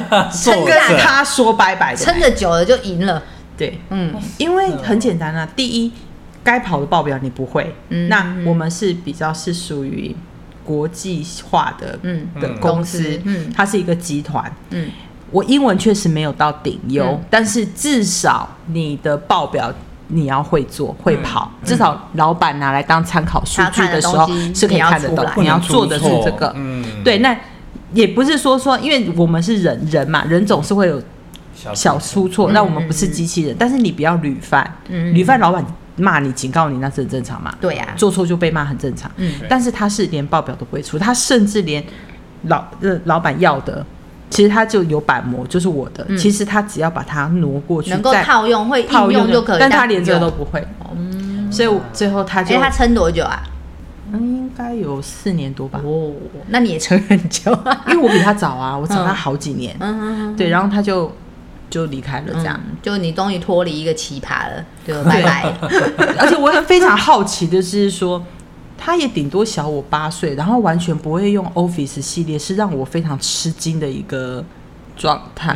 [0.65, 1.97] 跟他说拜拜的。
[2.03, 3.23] 撑着久了就赢了。
[3.57, 5.93] 对，嗯，因为很简单啊，第一，
[6.45, 10.15] 该跑的报表你不会，嗯那我们是比较是属于
[10.65, 12.29] 国际化的嗯。
[12.41, 13.53] 的公司嗯。
[13.53, 14.51] 它是一个集团。
[14.71, 14.89] 嗯，
[15.31, 17.21] 我英文确实没有到顶优，嗯。
[17.29, 19.73] 但是至少你的报表
[20.09, 21.67] 你要会做会跑，嗯。
[21.67, 26.53] 至少老板拿来当参考数据的时候是可以看得懂你要，做的是错这个。
[26.57, 27.37] 嗯，对，那
[27.93, 31.03] 也不是说说，因为我们是人人嘛，人总是会有
[31.55, 35.15] 小小出错，嗯那我们不是机器人，但是你不要屡犯，嗯。
[35.15, 35.65] 屡犯老板
[35.97, 37.55] 骂你、警告你，那是很正常嘛。
[37.61, 39.33] 对呀，做错就被骂很正常，嗯。
[39.49, 41.85] 但是他是连报表都不会出，他甚至连
[42.45, 43.85] 老呃老板要的，
[44.31, 50.67] 其实他就有板模，就是我的，嗯其实他只要把它挪过去，能够套用会套用就可以，但他连这个都不会，
[51.51, 53.43] 所以我最后他就哎，他撑多久啊？
[54.13, 56.11] 嗯应该有四年多吧，哦，
[56.49, 57.85] 那你也撑很久啊。
[57.89, 61.13] 因为我比他早啊， 我早他嗯好几年，嗯，对，然后他就
[61.71, 62.59] 就离开了这样。
[62.67, 65.53] 嗯就你终于脱离一个奇葩了，就拜 拜。
[66.19, 68.25] 而且我很非常好奇的是说，
[68.79, 74.43] 他也顶多小我八岁，然后完全不会用 Office 系列，是让我非常吃惊的一个
[74.97, 75.55] 状态。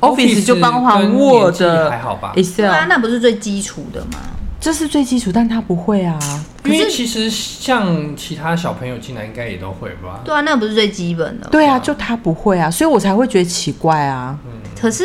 [0.00, 2.32] Office 就包含跟 Word 还好吧？
[2.34, 4.18] 对 Excel，、啊，那不是最基础的吗？
[4.60, 6.18] 这是最基础，但他不会啊。
[6.64, 10.20] 因为其实像其他小朋友进来应该也都会吧？
[10.24, 11.48] 对啊，那不是最基本的。
[11.50, 14.38] 对啊，就他不会啊，所以我才会觉得奇怪啊。
[14.80, 15.04] 可是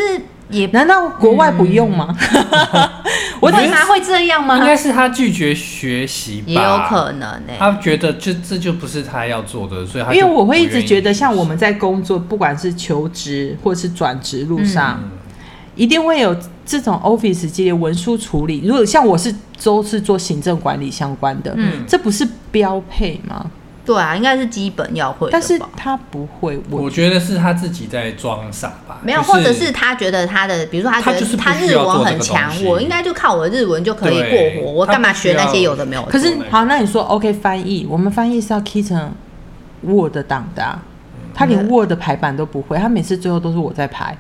[0.50, 2.16] 也难道国外不用吗？
[3.42, 4.66] 我为啥会这样吗应？
[4.66, 6.46] 该是他拒绝学习吧？
[6.48, 7.54] 也有可能欸呢。
[7.58, 15.12] 他觉得这这就不是他要做的，所以他因为我会一直觉得，像我们在工作，不管是求职或是转职路上，嗯
[15.76, 16.36] 一定会有
[16.66, 18.62] 这种 Office 级的文书处理。
[18.66, 19.34] 如果像我是
[19.64, 23.50] 都是做行政管理相关的，嗯这不是标配吗？
[23.90, 25.40] 对啊，应该是基本要会的吧。
[25.42, 36.12] 但是他不会，我我觉得是他自己在装傻吧，没有，就或者是他觉得他的，比如说他觉得他日文很强，我应该就靠我的日文就可以对过活，我他干嘛学那些有的没有的？
[36.12, 39.12] 可是好，那你说 OK 翻译，我们翻译是要 key 成
[39.82, 40.84] Word 档的、啊，
[41.34, 44.16] 他连嗯 Word 排版都不会，他每次最后都是我在排。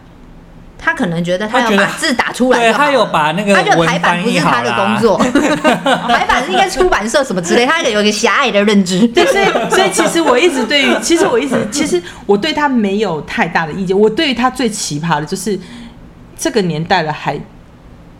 [0.81, 5.17] 他可能觉得他要把字打出来对他有把那个他觉得排版不是他的工作，
[6.07, 9.05] 排版是应该出版社什么之类，他有一个狭隘的认知。
[9.13, 13.97] 对，所以所以其实我一直对于， 其实我一直其实我对他没有太大的意见。
[13.99, 15.59] 我对于他最奇葩的就是
[16.37, 17.35] 这个年代了还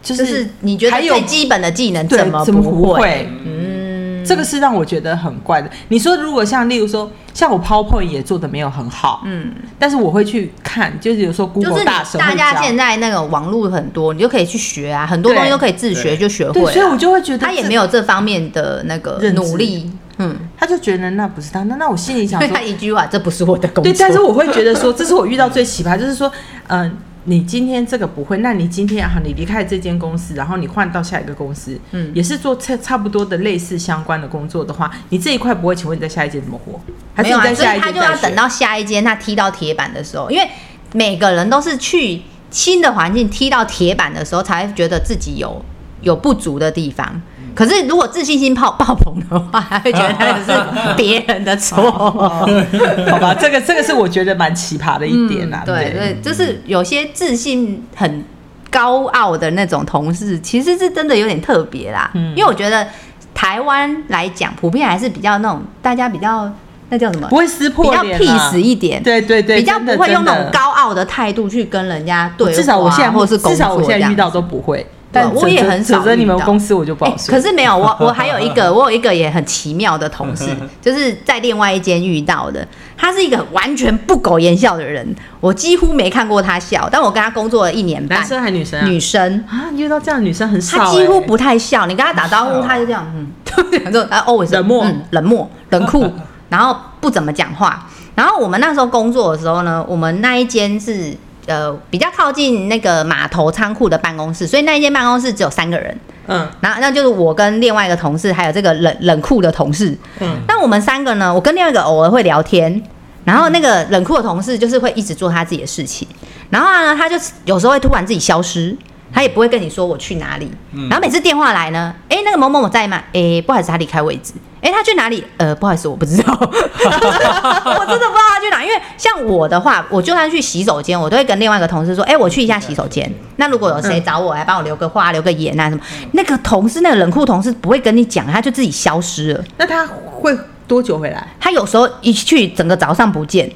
[0.02, 3.30] 就就是是你觉得最基本的技能怎么怎么不不会？
[3.46, 5.70] 嗯，这个是让我觉得很怪的。
[5.88, 11.50] 你说如果像例如说，像我 PowerPoint 也做的没有很好，嗯，但是我会去看，就是有时候
[11.86, 12.76] 大神大家现。
[12.76, 16.72] 在那个网络很多，你就可以去学啊，很多对东西都可以自学就学会，了。
[16.72, 23.84] 所以我就会觉得他也没有这方面的那个努力，嗯，他就觉得那不是他，那那我心里想说所 以他，一句话，这不是我的工作。
[23.84, 26.32] 对，但是我会觉得说，这是我遇到最奇葩， 就是说，
[26.68, 36.80] 嗯、你今天这个不会，那你今天啊，你离开这间公司，然后你换到下一个公司，嗯也是做差差不多的类似相关的工作的话，你这一块不会，请问你在下一间怎么活？
[37.22, 40.48] 还没有啊，是在下一所以他就要等到下一间他踢到铁板的时候，因为
[40.94, 45.64] 每个人都是去新的环境踢到铁板的时候，才会觉得自己有
[46.02, 47.08] 有不足的地方。
[47.14, 47.22] 嗯
[47.56, 51.92] 可是如果自信心爆爆棚的话，他会觉得那个是别人的错。
[51.92, 55.64] 好吧，这个这个是我觉得蛮奇葩的一点啊。
[55.64, 58.24] 嗯对对，就是有些自信很
[58.72, 62.10] 高傲的那种同事，其实是真的有点特别啦。
[62.14, 62.88] 嗯因为我觉得
[63.34, 66.50] 台湾来讲，普遍还是比较那种大家比较
[66.90, 69.02] 那叫什么不，会撕比较破脸、啊，peace 一点。
[69.04, 70.50] 对对对，比较不会用那种。
[70.52, 74.86] 高傲的态度去跟人家对话，至少我现在或是至少我现在遇到都不会。
[75.12, 77.34] 对但我也很少指责你们公司，我就不好哎说。
[77.34, 82.66] 可是没有，我 我还有一个，我有一个也很奇妙的同事， 就是在另外一间遇到的。
[82.96, 85.04] 他是一个完全不苟言笑的人，
[85.40, 86.88] 我几乎没看过他笑。
[86.92, 88.88] 但我跟他工作了一年半男，生还女生啊？
[88.88, 91.88] 女生，啊，遇到这样的女生很少、他几乎欸不太笑。
[91.88, 93.28] 你跟他打招呼，他就这样，嗯，
[93.84, 96.12] 然后他 always 冷漠嗯冷漠、冷酷，
[96.50, 97.88] 然后不怎么讲话。
[98.16, 101.16] 然后我们那时候工作的时候呢，我们那一间是
[101.48, 105.98] 呃比较靠近那个码头仓库的办公室，所以那一间办公室只有三个人。
[106.28, 109.98] 嗯然后那就是我跟另外一个同事，还有这个冷冷酷的同事。
[110.20, 112.84] 嗯，那我们三个呢，我跟另外一个偶尔会聊天，
[113.24, 116.08] 然后那个冷酷的同事就是会一直做他自己的事情，
[116.50, 118.78] 然后呢，他就有时候会突然自己消失。
[119.14, 120.52] 他也不会跟你说我去哪里，
[120.90, 123.02] 然后每次电话来呢，哎、那个某某某在吗？
[123.14, 124.34] 哎、不好意思，他离开位置。
[124.62, 125.24] 哎、他去哪里？
[125.38, 128.62] 呃，不好意思，我不知道， 我真的不知道他去哪。
[128.62, 133.10] 因为像我的话，我就算去洗手间，我都会跟另外一个同事说，哎、我去一下洗手间。
[133.38, 139.42] 那如果有谁找我来帮我留个话、留个言啊什么，那个同事，那个冷酷同事不会跟你讲，他就自己消失了。
[139.58, 141.26] 那他会多久回来？
[141.40, 143.50] 他有时候一去整个早上不见，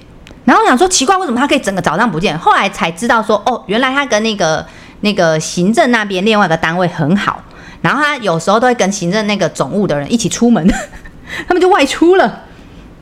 [0.46, 2.40] 然后我想说奇怪，为什么他可以整个早上不见？
[2.40, 4.66] 后来才知道说，哦，原来他跟那个
[5.04, 7.44] 那个行政那边另外一个单位很好，
[7.82, 10.66] 然后他有时候都会跟行政那个总务的人一起出门，
[11.48, 12.44] 他们就外出了，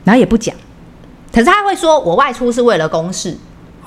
[0.04, 0.54] 然后也不讲，
[1.32, 3.38] 可是他会说我外出是为了公事，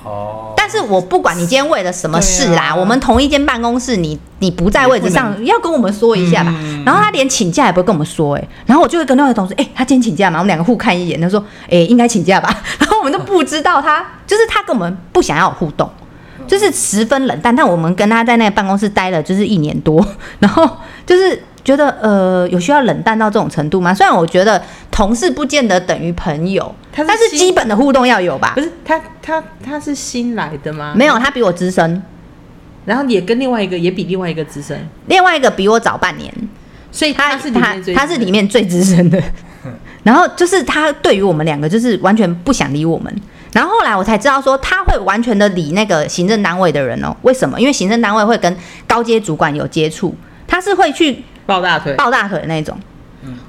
[0.02, 2.74] 哦，但是我不管你今天为了什么事啦，啊。
[2.74, 6.52] 我们同一间办公室，你你不在位置上，要跟我们说一下吧。
[6.56, 6.82] 嗯。
[6.84, 10.38] 然后他连请假也不会跟我们说、哎，然后我就会跟另外一个同事，哎、他今天请假吗？
[10.38, 12.48] 我们两个互看一眼，他说，哎、应该请假吧。
[12.80, 15.90] 然后我们都不知道他，就是他跟我们不想要互动，
[16.46, 17.54] 就是十分冷淡。
[17.54, 20.06] 但我们跟他在那个办公室待了就是一年多，
[20.38, 20.68] 然后
[21.04, 23.92] 就是觉得呃，有需要冷淡到这种程度吗？
[23.92, 28.60] 虽然我觉得同事不见得等于朋友，他是但是基本的互动要有吧不。
[28.60, 30.94] 是他他他是新来的吗？
[30.96, 32.02] 没有，他比我资深。
[32.84, 36.32] 然后也跟另外一个也比另外一个资深，另外一个比我早半年，
[36.92, 39.20] 所以他他是他他是里面最资深的。
[40.04, 43.12] 然后就是他对于我们两个就是完全不想理我们。
[43.56, 47.16] 然后后来我才知道说他会完全的理那个行政单位的人哦。
[47.22, 47.58] 为什么？
[47.58, 48.54] 因为行政单位会跟
[48.86, 50.14] 高阶主管有接触，
[50.46, 52.78] 他是会去抱大腿，抱大腿的那种。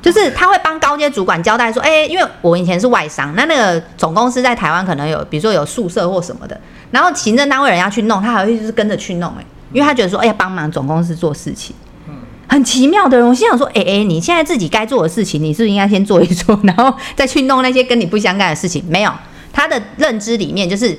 [0.01, 6.57] 就是他会帮高阶主管交代说，哎、因为我以前是外商，那那个总公司在台湾可能有，比如说有宿舍或什么的，
[6.89, 11.75] 然后行政单位人要去弄，他还会就是跟着去弄、哎，因为他觉得说，哎、呀帮忙总公司做事情。
[12.49, 18.81] 很奇妙的人，我心想说，哎、哎、你现在自己该做的事情，你是不是应该先做一做， 然后再去弄那些跟你不相干的事情？
[18.87, 19.11] 没有，
[19.57, 20.95] 他的认知里面就是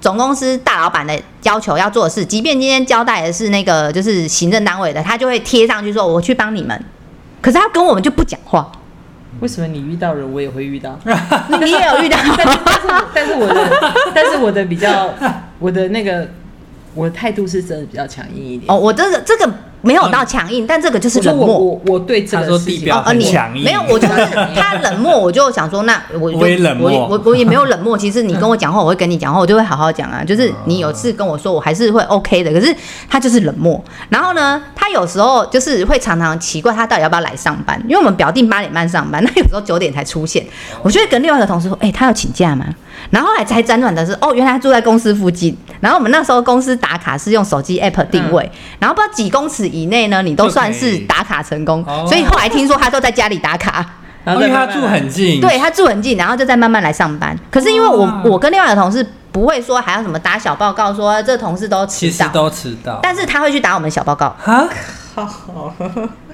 [0.00, 6.84] 总公司大老板的要求要做的事，即便今天交代的是那个就是行政单位的，他就会贴上去说我去帮你们。
[7.40, 8.72] 可是他跟我们就不讲话，
[9.38, 10.98] 为什么你遇到人我也会遇到？
[11.04, 13.70] 你 你也有遇到 但是但是但是我的
[14.12, 15.14] 但是我的比较
[15.60, 16.28] 我的那个
[17.00, 18.70] 我的态度是真的比较强硬一点。
[18.70, 21.46] 哦，我这个这个没有到强硬，但这个就是冷漠。
[21.58, 24.14] 我我对这他个事情哦，呃，你很强硬没有，我就是
[24.54, 27.96] 他冷漠，我就想说，那我就我也冷漠我我我也没有冷漠。
[27.98, 30.22] 其实你跟我讲话，我会跟你讲话，我就会好好讲啊。
[30.22, 32.52] 就是你有事跟我说，我还是会 OK 的。
[32.52, 32.76] 可是
[33.08, 33.82] 他就是冷漠。
[34.10, 37.80] 然后呢，他有时候就是会常常奇怪，他到底要不要来上班？
[37.84, 40.44] 因为我们表定八点半上班， 那有时候九点才出现。
[40.82, 42.66] 我就会跟另外一个同事说，哎、他要请假吗？
[43.08, 45.56] 然后后来才辗转的是，哦，原来他住在公司附近。
[45.80, 51.84] 然后我们那时候公司打卡是用手机 app 定位，然后不知道几公尺以内呢，你都算是打卡成功。
[51.86, 53.84] 哦所以后来听说他都在家里打卡。
[54.26, 57.36] 因为他住很近，对他住很近，然后就再慢慢来上班。
[57.50, 63.00] 可是因为我哇我跟另外一个同事不会说还要什么打小报告说这同事都迟到，其实都迟到。
[63.02, 64.68] 但是他会去打我们小报告，哈，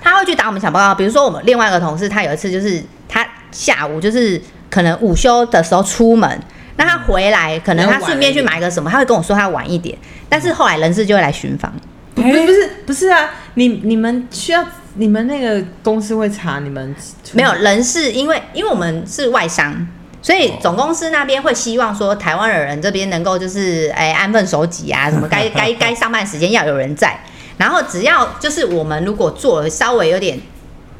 [0.02, 0.92] 他会去打我们小报告。
[0.96, 6.42] 比如说我们另外一个同事，他有一次就是他下午就是可能午休的时候出门。
[6.76, 9.96] 那他回来，可能他顺便去买个什么，他会跟我说他晚一点，
[10.28, 11.72] 但是后来人事就会来巡访。
[12.14, 13.28] 不是不是不是啊！
[13.54, 16.96] 你你们需要你们那个公司会查你们
[17.32, 19.86] 没有人事，因为因为我们是外商，
[20.22, 27.20] 所以总公司那边会希望说台湾的人这边能够就是哎安分守己啊，什么 该该该上班时间要有人在，
[27.58, 30.40] 然后只要就是我们如果做了稍微有点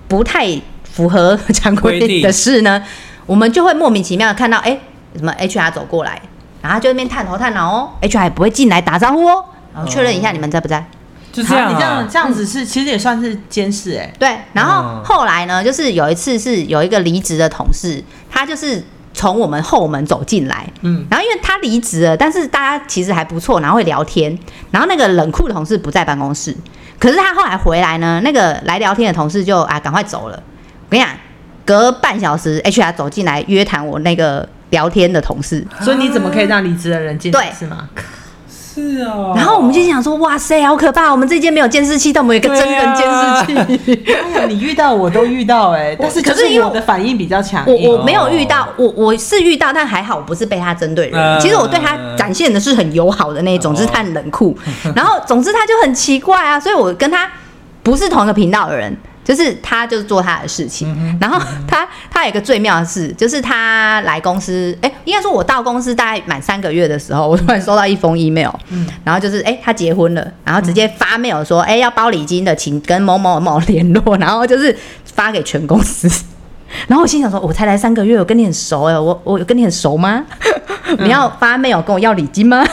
[0.09, 0.47] 不太
[0.85, 2.85] 符合 常规的事呢，
[3.25, 4.79] 我们就会莫名其妙的看到哎
[5.17, 6.21] 什么 HR 走过来，
[6.63, 10.85] 然后就在那边探头探脑哦，HR 也不会进来打招呼哦，然后确认一下你们在不在。
[11.33, 12.09] 就这样啊你这样啊。
[12.11, 24.39] 这样子是其实也算是监视哎、对，然后嗯后来呢，就是有一次是有一个离职的同事，他就是从我们后门走进来，嗯，然后因为他离职了，但是大家其实还不错，然后会聊天，
[24.71, 26.57] 然后那个冷酷的同事不在办公室，
[26.99, 30.43] 可是他后来回来呢，那个来聊天的同事就啊赶快走了。
[30.89, 31.13] 我跟你讲，
[31.67, 37.89] 隔半小时，HR 走进来约谈我那个聊天的同事， 所以你怎么可以让离职的人进来对是吗？
[38.49, 39.33] 是哦。
[39.35, 41.11] 然后我们就想说，哇塞，好可怕！
[41.11, 44.05] 我们这间没有监视器，但我们有一个真人监视器。
[44.13, 47.75] 哎呀，你遇到我都遇到哎、 但是可是因为我的反应比较强我。
[47.75, 51.19] 我没有遇到，我我是遇到，但还好我不是被他针对人。
[51.19, 54.55] 嗯其实我对他展现的是很友好的那种，哦只是他很冷酷。
[54.95, 57.27] 然后总之他就很奇怪啊，所以我跟他
[57.83, 58.95] 不是同一个频道的人。
[59.27, 61.37] 就是他就是做他的事情，然后
[61.67, 68.53] 他他有一个最妙的事，就是他来公司，哎、应该说我到公司大概满三个月的时候，我突然收到一封 email，
[69.03, 76.09] 然后就是哎、他结婚了，然后直接发 mail 说，哎、要包礼金的，请跟某某某联络，然后就是发给全公司。
[76.87, 80.25] 然后我心想说，我才来三个月，我跟你很熟哎，我我有跟你很熟吗？
[80.99, 82.65] 你要发 mail 跟我要礼金吗？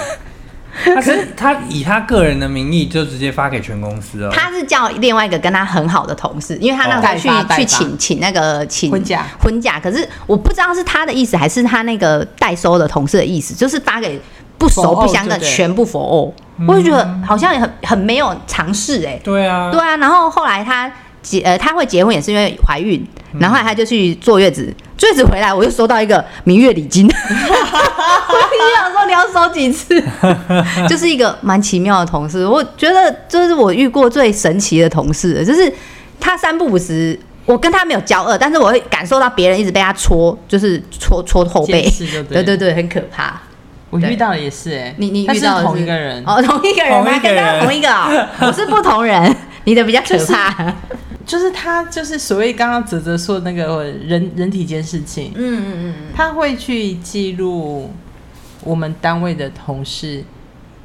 [0.95, 4.29] 他是他以他个人的名义就直接发给全公司哦。
[4.33, 14.19] 他是叫另外一个跟他很好的同事，因为他那时候去、去请请那个请婚假婚假，可是我不知道是他的意思还是他那个代收的同事的意思，就是发给
[14.57, 16.33] 不熟不相的全部否欧，
[16.67, 19.19] 我就觉得好像很很没有尝试哎。
[19.23, 20.91] 对啊，对啊，然后后来他
[21.23, 23.03] 结呃他会结婚也是因为怀孕，
[23.39, 29.99] 然后他就去坐月子，坐月子回来我又收到一个明月礼金， 我心想说你要收几次？
[30.87, 35.73] 就是一个蛮奇妙的同事，我觉得这是我遇过最神奇的同事了，就是
[36.19, 37.19] 他三不五时。
[37.45, 41.81] 我跟他没有交恶，但是我会感受到别人一直被他戳，就是戳戳后背
[42.29, 43.37] 对对对对，很可怕。
[43.89, 47.19] 我遇到的也是哎、你你遇到的同一个人，哦，同一个人吗？
[47.21, 50.73] 跟他人同一个哦，我是不同人，你的比较可怕。
[51.25, 57.91] 就是他就是所谓刚刚泽泽说的那个人人体监视器，嗯嗯嗯他会去记录
[58.63, 60.23] 我们单位的同事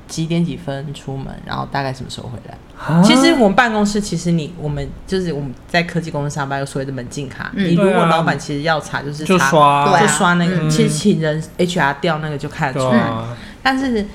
[0.07, 2.57] 几点几分出门，然后大概什么时候回来。
[2.79, 3.03] 啊？
[3.03, 7.70] 其实我们办公室，其实你我们就是我们在科技公司上班有所谓的门禁卡，嗯。
[7.70, 9.85] 你如果老板其实要查，就是就查刷。
[9.87, 12.98] 对啊就刷那个，嗯其实请人 HR 调那个就看得出来。
[12.98, 14.07] 啊，但是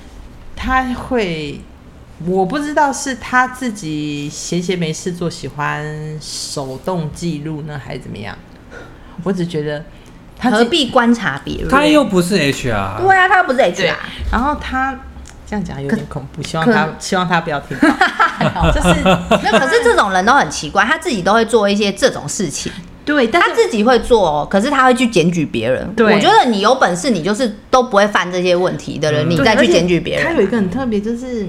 [0.56, 1.60] 他会，
[2.26, 5.86] 我不知道是他自己闲闲没事做，喜欢
[6.22, 8.36] 手动记录呢，还是怎么样？
[9.24, 9.84] 我只觉得
[10.38, 11.70] 他何必观察别人？
[11.70, 13.94] 他又不是 HR，对啊，他又不是 HR，，
[14.32, 14.98] 然后他
[15.46, 17.90] 这样讲有点恐怖，希望他希望他不要听到，
[18.72, 19.04] 就是
[19.44, 22.72] 那可是这种人都很奇怪，他自己都会做一些这种事情，
[23.06, 25.94] 对，但是他自己会做哦，可是他会去检举别人。
[25.96, 30.26] 对我觉得你有本事，你就是都不会犯这些问题的人，嗯你再去检举别人。
[30.26, 31.48] 他有一个很特别，就是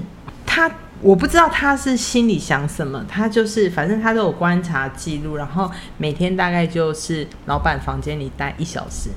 [0.55, 0.71] 他。
[1.01, 9.09] 我不知道他是心里想什么，他就是反正他都有观察记录，然后每天大概就是老板房间里待一小时。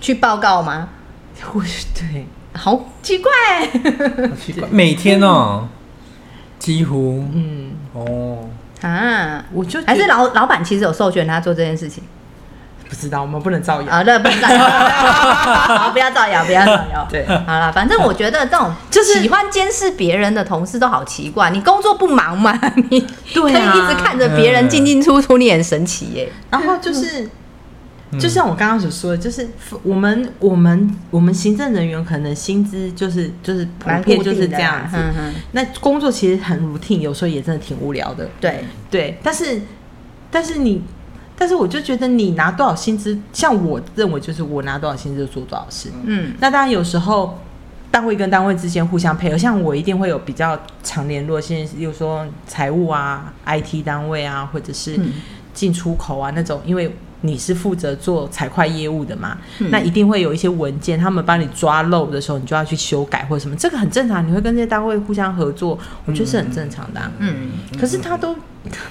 [0.00, 0.88] 去报告吗？
[1.52, 1.60] 我
[1.94, 3.32] 对，好奇怪，
[4.28, 4.68] 好奇怪。
[4.70, 5.68] 每天哦，
[6.60, 7.28] 几乎？
[7.34, 8.48] 嗯，哦，
[8.82, 9.44] 啊！
[9.52, 12.04] 我就还是老老板其实有授权他做这件事情
[12.88, 13.88] 不知道，我们不能造谣。
[13.88, 14.02] 啊？
[14.06, 14.58] 那不能造谣，
[15.78, 17.06] 好 不要造谣，不要造谣。
[17.10, 21.50] 对，好了，反正我觉得这种 就是喜欢监视别人的同事都好奇怪。
[21.50, 22.58] 你工作不忙吗？
[22.90, 26.32] 你对啊可以一直看着别人进进出出，你很神奇耶。
[26.50, 27.28] 然后就是，
[28.12, 29.48] 嗯就像我刚刚所说的，就是
[29.82, 34.96] 我们我们我们行政人员可能薪资就是就是普蛮遍就是这样子。
[35.52, 38.28] 那工作其实很 routine，有时候也真的挺无聊的。
[38.40, 39.60] 对，对，但是
[40.30, 40.82] 但是你，
[41.38, 45.90] 但是我就觉得你拿多少薪资，像我认为就是我拿多少薪资就做多少事。
[46.04, 47.38] 嗯那当然有时候
[47.90, 55.12] 单位跟单位之间互相配合，像我一定会有比较常联络，现在比如说财务啊、IT 单位啊，或者是嗯
[55.52, 56.96] 进出口啊那种，因为。
[57.22, 59.38] 你是负责做财会业务的嘛？
[59.58, 64.26] 嗯那一定会有一些文件，他们帮你抓漏的时候，你就要去修改或者什么，这个很正常。
[64.26, 67.10] 你会跟这些单位互相合作，我觉得是很正常的、啊。
[67.18, 68.36] 嗯，可是他都，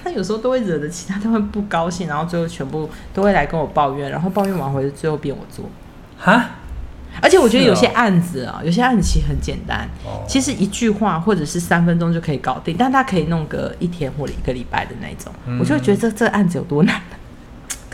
[0.03, 5.69] 他有时候都会惹得其他单位不高兴，然后最后全部都会来跟我抱怨，然后抱怨完回来最后变我做。
[6.17, 6.49] 哈，
[7.21, 16.99] 而且我觉得有些案子啊，有些案子其实很简单，哦其实一句话或者是三分钟就可以搞定，但他可以弄个一天或者一个礼拜的那种，嗯我就会觉得这这个案子有多难。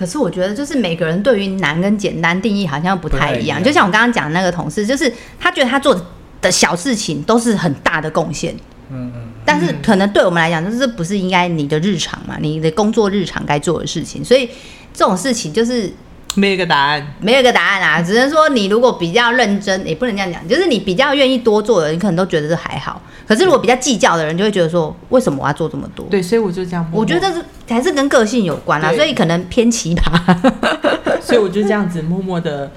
[0.01, 3.63] 可是我觉得，就是每个人对于难跟简单定义好像不太一样。
[3.63, 5.95] 就像我刚刚讲的那个同事，就是他觉得他做
[6.41, 8.55] 的小事情都是很大的贡献，
[8.89, 14.25] 嗯嗯，但是可能对我们来讲，就是不是应该你的日常嘛，你的工作日常该做的事情。
[14.25, 14.49] 所以
[14.91, 15.93] 这种事情就是
[16.35, 23.01] 没有一个答案，没有一个答案啊，只能说你如果比较认真，也不能这样讲，就是你比较愿意多做的，你可能都觉得这还好。
[23.27, 26.05] 可是如果比较计较的人，就会觉得说，为什么我要做这么多？
[26.09, 27.01] 对，所以我就这样默默。
[27.01, 27.31] 我觉得
[27.67, 30.51] 这还是跟个性有关啊，对所以可能偏奇葩。
[31.21, 32.71] 所以我就这样子默默的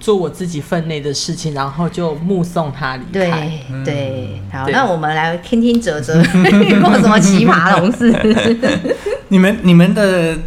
[0.00, 3.10] 做我自己分内的事情，然后就目送他离开。
[3.12, 6.22] 对对，好，对那我们来听听哲哲
[6.62, 8.10] 遇过什么奇葩同事。
[9.28, 10.38] 你们你们的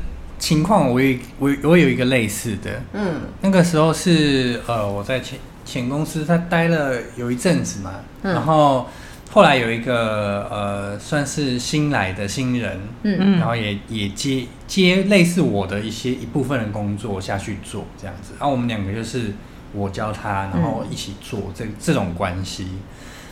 [0.41, 3.21] 情况，我有我我有一个类似的，嗯。
[3.41, 8.33] 那个时候是呃我在前前公司，他待了有一阵子嘛，嗯。
[8.33, 8.87] 然后
[9.29, 13.17] 后来有一个呃算是新来的新人，嗯。
[13.19, 19.33] 嗯然后也也接接类似我的一些一部分的工作下去做这样子，然后我们两个就是
[19.73, 22.65] 我教他，然后一起做这这种关系。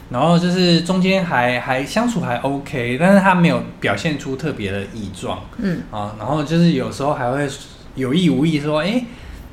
[0.09, 5.39] 然后就是中间还还相处还 OK，但是他没有表现出特别的异状。
[5.57, 7.47] 嗯，啊，然后就是有时候还会
[7.95, 9.03] 有意无意说，哎、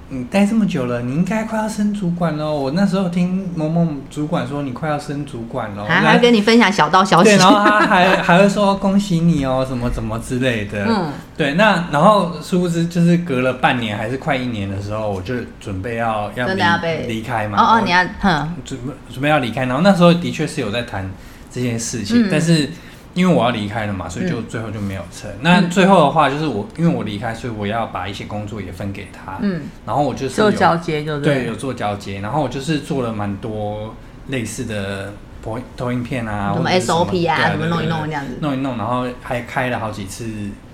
[0.08, 2.54] 你待这么久了，你应该快要升主管喽。
[2.54, 10.84] 我那时候听某某主管说你快要升主管喽，还还跟你分享小道消息对，，然后他还 还会说恭喜你哦，什么什么之类的。
[10.88, 16.62] 嗯，对，那然后殊不知就是隔了半年还是快一年的时候，我就准备要要离
[17.08, 17.58] 离开嘛。
[17.58, 21.10] 哦哦，你要哼，准备准备要离开，然后那时候的确是有在谈
[21.50, 22.70] 这件事情，嗯但是
[23.16, 25.28] 因为我要离开了嘛，所以就最后就没有成。
[25.40, 33.94] 那最后的话就是我因为我离开，所以我要把一些工作也分给他，嗯，然后我就是有做交接就对，有做交接，然后我就是做了蛮多
[34.28, 38.36] 类似的投投影片啊，什么 SOP 啊对什么弄一弄这样子。
[38.42, 40.26] 弄一弄，然后还开了好几次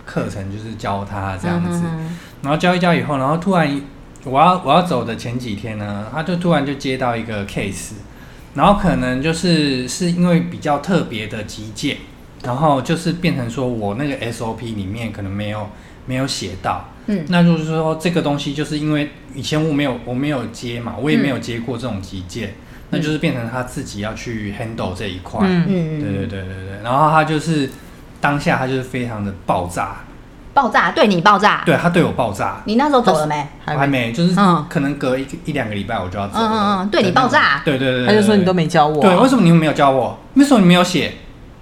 [0.05, 1.85] 课程，就是教他这样子。
[2.43, 3.81] 然后教一教以后，然后突然
[4.25, 7.93] 我要我要走的前几天呢，他就突然就接到一个 case，
[8.55, 11.99] 然后可能就是是因为比较特别的急件，
[12.43, 15.69] 然后就是变成说我那个 SOP 里面可能没有
[16.07, 17.25] 没有写到，嗯。
[17.29, 22.55] 那就是说这个东西就是因为以前我没有我没有接嘛，我也没有接过这种急件，
[22.91, 25.65] 那就是变成他自己要去 handle 这一块，嗯。
[25.69, 27.71] 嗯对对对对对，然后他就是
[28.21, 29.99] 当下他就是非常的爆炸，
[30.53, 32.61] 爆炸对你爆炸，对他对我爆炸。
[32.65, 33.47] 你那时候走了没？
[33.67, 34.67] 我还没，就是嗯。
[34.69, 36.35] 可能隔一个一两个礼拜我就要走。
[36.39, 37.63] 嗯嗯嗯对你爆炸。
[37.65, 39.01] 对对对对，他就说你都没没教我。
[39.01, 40.19] 啊，对，为什么你们没有教我？
[40.35, 41.13] 为什么你没有写？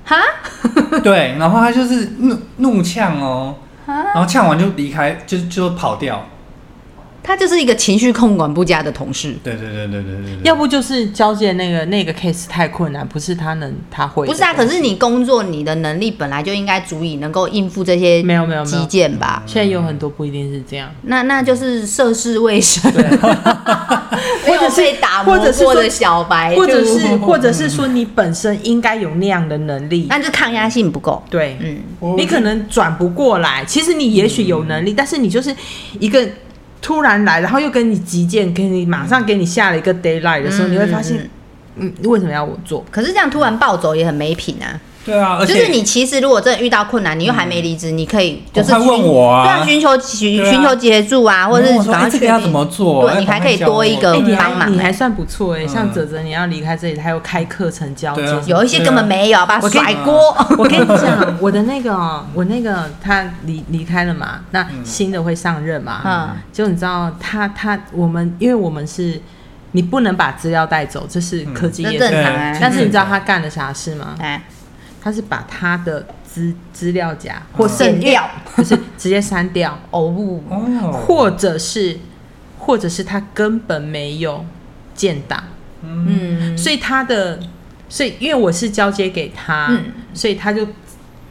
[0.05, 0.16] 哈，
[1.03, 3.55] 对，然后他就是怒怒呛哦，
[3.86, 6.24] 然后呛完就离开，就就跑掉。
[7.23, 9.35] 他就是一个情绪控管不佳的同事。
[9.43, 18.79] 对对对对对对对，要不就是交接那个那个 case 太困难，不是他能他会不是啊，可是你工作你的能力本来就应该足以能够应付这些没有没有没有。
[18.81, 19.43] 基建吧？
[19.47, 23.18] 现在有很多不一定是这样，那那就是涉世未深，没有
[24.47, 31.23] 或者是被打磨过的小白，或者是或者是说你本身应该有那样的能力，那就抗压性不够。
[31.31, 33.64] 对，嗯，你可能转不过来。
[33.66, 35.55] 其实你也许有能力，但是你就是
[35.99, 36.29] 一个
[36.83, 41.31] 突然来，然后又跟你急件，给你马上给你下了一个 d a y l i g h t 的时候，嗯你会发现，
[41.76, 42.85] 嗯，为什么要我做？
[42.91, 44.81] 可是这样突然暴走也很没品啊！
[45.05, 49.44] 对啊，而且就是你其实如果真的遇到困难，你又还没离职，你可以就是快问我啊。
[49.44, 50.53] 对啊，寻求寻对啊。
[50.53, 53.11] 寻求协助啊，或者是赶快确定哎这个要怎么做？
[53.11, 54.61] 对你还可以多一个哎、你帮忙。
[54.61, 55.68] 欸还你还算不错哎、嗯。
[55.68, 58.42] 像泽泽你要离开这里，他又开课程教对啊。
[58.46, 60.36] 有一些根本没有，把甩锅。
[60.59, 66.28] 我跟你讲， 我的那个哦，我那个他离离开了嘛，那新的会上任嘛，嗯。
[66.53, 69.20] 就你知道他他我们因为我们是。
[69.72, 71.96] 你不能把资料带走，这是科技常啊。
[71.96, 74.16] 对但是你知道他干了啥事吗？
[74.18, 74.42] 哎，
[75.01, 81.98] 他是把他的资资料夹或剪剩掉，就是直接删掉， 哦不，哦，或者是
[82.59, 84.44] 或者是他根本没有
[84.94, 85.42] 建档，
[85.82, 87.40] 嗯，所以他的，
[87.88, 89.84] 所以因为我是交接给他，嗯。
[90.12, 90.66] 所以他就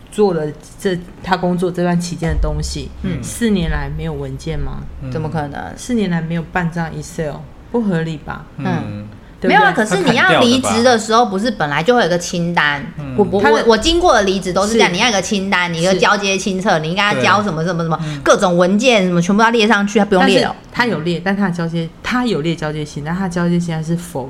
[0.09, 0.43] 做了
[0.79, 2.89] 这他工作这段期间的东西。
[3.03, 3.21] 嗯。
[3.21, 4.79] 四年来没有文件吗？
[5.11, 5.77] 怎么可能？
[5.77, 7.35] 四年来没有半张 Excel，
[7.71, 8.45] 不合理吧？
[8.57, 9.05] 嗯，
[9.41, 12.85] 没有啊，可是你要离职的时候，不是本来就会有个清单？
[12.97, 20.55] 嗯我我我我经过的离职都是这样，你要有个清单，你一个交接清册，你应该要交什么什么什么各种文件，什么全部要列上去，他不用列了。
[20.71, 24.29] 他有列，但他的交接他有列交接信，但他的交接信还是否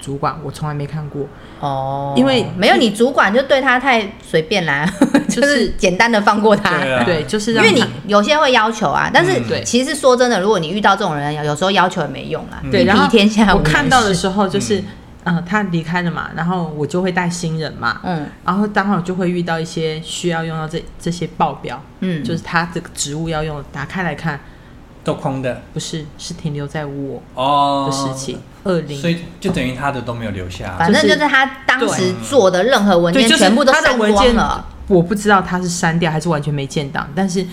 [0.00, 1.26] 主管，我从来没看过。
[1.60, 2.14] 哦。
[2.16, 4.84] 因为没有你主管就对他太随便啦，
[5.28, 6.80] 就 就是是简单的放过他。
[6.80, 7.04] 对啊。
[7.04, 12.60] 对，就是因为你有些会要求啊，但是其实说真的，如果你遇到这种人，有时候要求也没用啦。
[12.70, 14.82] 对，然后一天下我看到的时候就是
[15.24, 18.26] 嗯，呃，他离开了嘛，然后我就会带新人嘛，嗯。
[18.44, 24.40] 然后刚好就会遇到一些需要用到这这些报表，嗯，就是他这个职务要用，打开来看，
[25.02, 30.76] 都空的不是是停留在我哦的事情，二零所以就等于他的都没有留下。
[30.78, 37.46] 反正就是他当时做的任何文，件全部都删光了。，我不知道他是删掉还是完全没建档，但是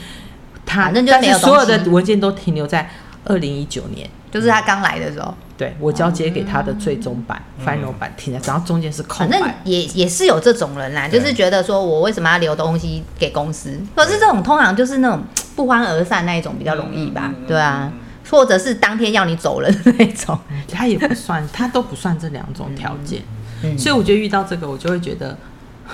[0.65, 2.89] 他反正就有所有的文件都停留在
[3.25, 4.09] 二零一九年。
[4.29, 9.41] 就是他刚来的时候，对我交接给他的最终版、final 版停在，然后中间是空反正。
[9.63, 13.79] 也也是有这种人啦，就是觉得说我为什么要留东西给公司？
[13.95, 15.23] 可是这种通常就是那种
[15.57, 17.91] 不欢而散那一种比较容易吧对啊，
[18.29, 20.37] 或者是当天要你走了的那种。
[20.71, 23.23] 他也不算，他都不算这两种条件，
[23.63, 23.75] 嗯。
[23.75, 25.35] 所以我觉得遇到这个，我就会觉得，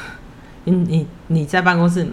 [0.65, 2.05] 你你你在办公室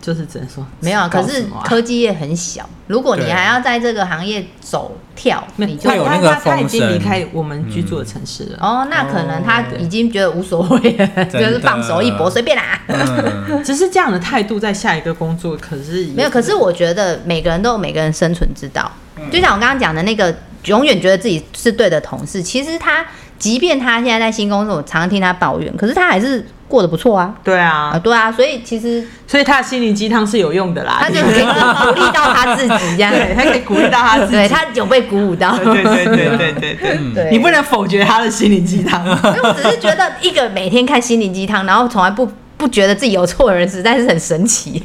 [0.00, 9.64] 就是只能说没有啊，可是科技业很小，如果你还要在这个行业走跳，没有你就会有那个他他他已经离开我们居住的城市了，哦，那可能他哦。
[9.78, 12.80] 已经觉得无所谓了，就是放手一搏，随便啦。
[12.86, 18.90] 嗯，只是这样的态度在下一个工作，可是没有，可是我觉得每个人都有每个人生存之道。
[19.16, 19.30] 嗯。
[19.30, 20.34] 就像我刚刚讲的那个，
[20.64, 23.04] 永远觉得自己是对的同事，其实他
[23.38, 27.34] 即便他现在在新公司，我常常听他抱怨，可是他还是过得不错啊。
[27.42, 30.98] 对啊，啊，对啊，所以其实所以他的心灵鸡汤是有用的啦。
[31.00, 34.32] 他就可以鼓励到他自己这样， 对，他可以鼓励到他自己。
[34.32, 35.56] 对他有被鼓舞到。
[35.58, 39.04] 对对对对对对 对，你不能否决他的心灵鸡汤。
[39.06, 44.82] 因为我只是觉得一个每天看心灵鸡汤，然后从来不不觉得自己有错的人，实在是很神奇。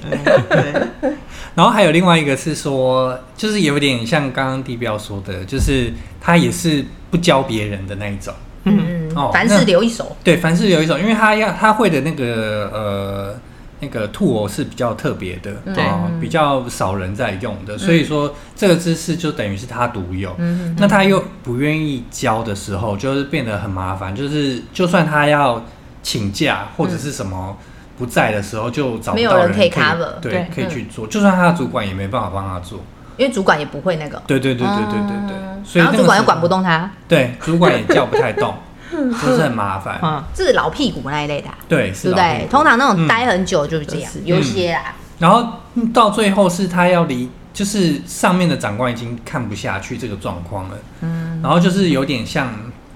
[0.49, 1.11] 对，
[1.55, 8.33] 然后还有另外一个是说，就是有点像刚刚地标说的，就是他也是不教别人的那一种。
[8.63, 10.15] 嗯哦凡事留一手。
[10.23, 13.35] 对，凡事留一手，因为他要他会的那个呃
[13.79, 15.83] 那个兔偶是比较特别的，对。
[15.83, 20.33] 哦，比较少人在用的，所以说这个姿势就等于是他独有。
[20.37, 25.63] 嗯那他又不愿意教的时候，就是变得很麻烦，就是就算他要
[26.01, 27.57] 请假或者是什么
[27.97, 32.79] 不在的时候，就找不到没有人可以可 cover 对对，可以去做，就算他的主管也没办法帮他做。
[33.17, 34.21] 因为主管也不会那个。
[34.27, 38.53] 对对对对对对对，嗯所以主管又管不动他，对，主管也叫不太动，
[38.91, 39.97] 就是很麻烦。
[40.03, 42.23] 嗯，这是老屁股那一类的啊、对，是对不对？
[42.23, 42.51] 老屁股。
[42.51, 43.07] 通常那种嗯。
[43.07, 44.93] 待很久就是这样，就是有一些啦。
[45.19, 52.49] 然后嗯到最后是他要离，就是上面的长官已经看不下去这个状况了，嗯，然后就是有点像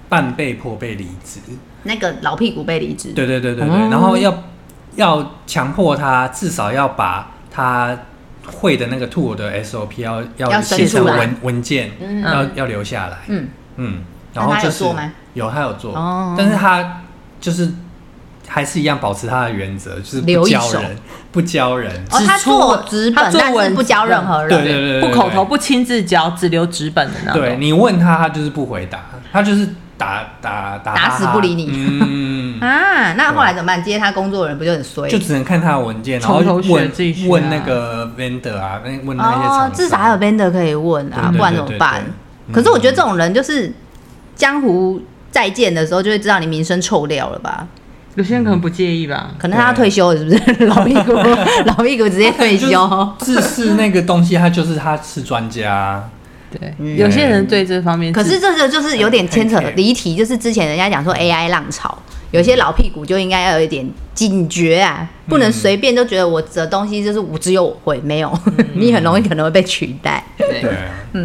[0.08, 1.40] 半被迫被离职，
[1.84, 3.88] 那个老屁股被离职，对对对对对，哦。
[3.90, 4.42] 然后要
[4.96, 7.96] 要强迫他至少要把他
[8.52, 12.22] 会的那个 tool 的 SOP 要要写成文文件，嗯。
[12.22, 14.02] 要要留下来，嗯，嗯，
[14.34, 15.00] 然后就是有做
[15.34, 16.34] 有他有做，哦。
[16.36, 17.02] 但是他
[17.40, 17.72] 就是
[18.46, 20.96] 还是一样保持他的原则，就是不教人，
[21.30, 21.92] 不教人。
[22.10, 24.48] 哦，他只出做纸本，他做文但是不教任何人。
[24.48, 25.08] 对对对对。
[25.10, 27.40] 不口头不亲自教，只留纸本的那种。
[27.40, 29.68] 对你问他，他就是不回答，他就是
[29.98, 33.82] 打打打打死不理你嗯，啊，那后来怎么办？
[33.82, 35.08] 接他工作的人不就很衰？
[35.10, 36.90] 就只能看他的文件，然后问
[37.26, 42.02] 问那个 vendor 啊，问问那些厂哦，，至少还有 vendor 可以问啊，不然怎么办？
[42.52, 43.70] 可是我觉得这种人就是
[44.36, 47.66] 江湖再见的时候，就会知道你名声臭掉了吧？
[48.14, 49.30] 有些人可能不介意吧。
[49.38, 50.66] 可能他要退休了，是不是？
[50.66, 51.12] 老屁股，
[51.66, 52.88] 老屁股直接退休。
[53.20, 56.08] 自视那个东西，他就是他是专家，
[56.50, 61.96] 对，嗯有些人对这方面，可是这个就是有点牵扯离题，就是之前人家讲说 AI 浪潮，
[62.30, 68.38] 有些老屁股就应该要有一点警觉啊，不能随便就觉得我的东西就是我只有我会，没有，
[68.74, 70.24] 你很容易可能会被取代。
[70.36, 70.62] 对。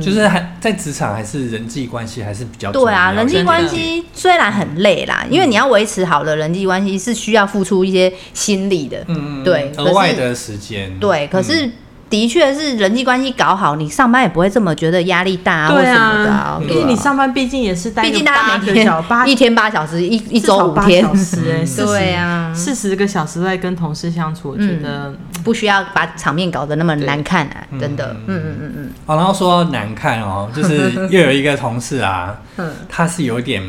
[0.01, 9.03] 就是还在职场还是人际关系还是比较重对啊，人际的关系虽然很累啦，因为你要维持好的人际关系是需要付出一些心力的。
[9.07, 11.43] 嗯，嗯对额外的时间，对，可嗯。
[11.43, 11.71] 是
[12.13, 16.37] 的确是人际关系搞好，你上班也不会这么觉得压力大啊或对什么的啊。
[16.37, 16.85] 啊，毕对啊。
[16.85, 22.53] 竟你上班毕竟也是待毕竟大家每天八 一天八小时，一一周五天，小时哎， 对啊。
[22.53, 25.11] 四十个小时在跟同事相处，我觉得
[25.43, 28.15] 不需要把场面搞得那么难看啊，真的。
[28.27, 28.57] 嗯嗯嗯。
[28.61, 32.71] 嗯嗯哦，然后说到难看哦， 就是又有一个同事啊，嗯。
[32.87, 33.63] 他是有点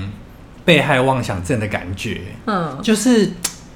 [0.66, 3.30] 被害妄想症的感觉，嗯，就是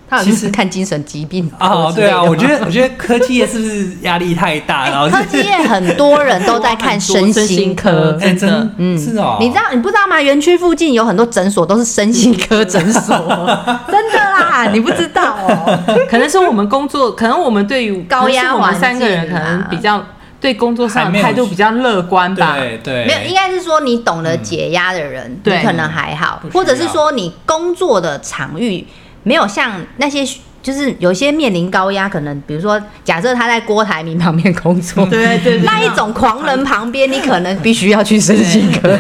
[0.08, 2.58] 他有其实是看精神疾病哦，对啊，我觉得。
[2.64, 10.20] 我觉得科技业是不是压力太大，然后科技业很多人都在看 身心科，哎真的嗯，是哦，你知道你不知道吗？
[10.20, 13.16] 园区附近有很多诊所都是身心科诊所，
[13.90, 15.78] 真的啦，你不知道哦。
[16.10, 20.04] 可能是我们工作，可能我们对于高压我们三个人可能比较
[20.40, 22.56] 对工作上的态度比较乐观吧。
[22.58, 26.42] 对对，没有，应该是说你懂得解压的人，你可能还好。
[26.52, 28.86] 或者是说你工作的场域
[29.28, 30.26] 没有像那些。
[30.60, 38.98] 就是有些面临高压，可能比如说，假设他在郭台铭旁边工作， 对对对那一种狂人旁边，你可能必须要去身心科，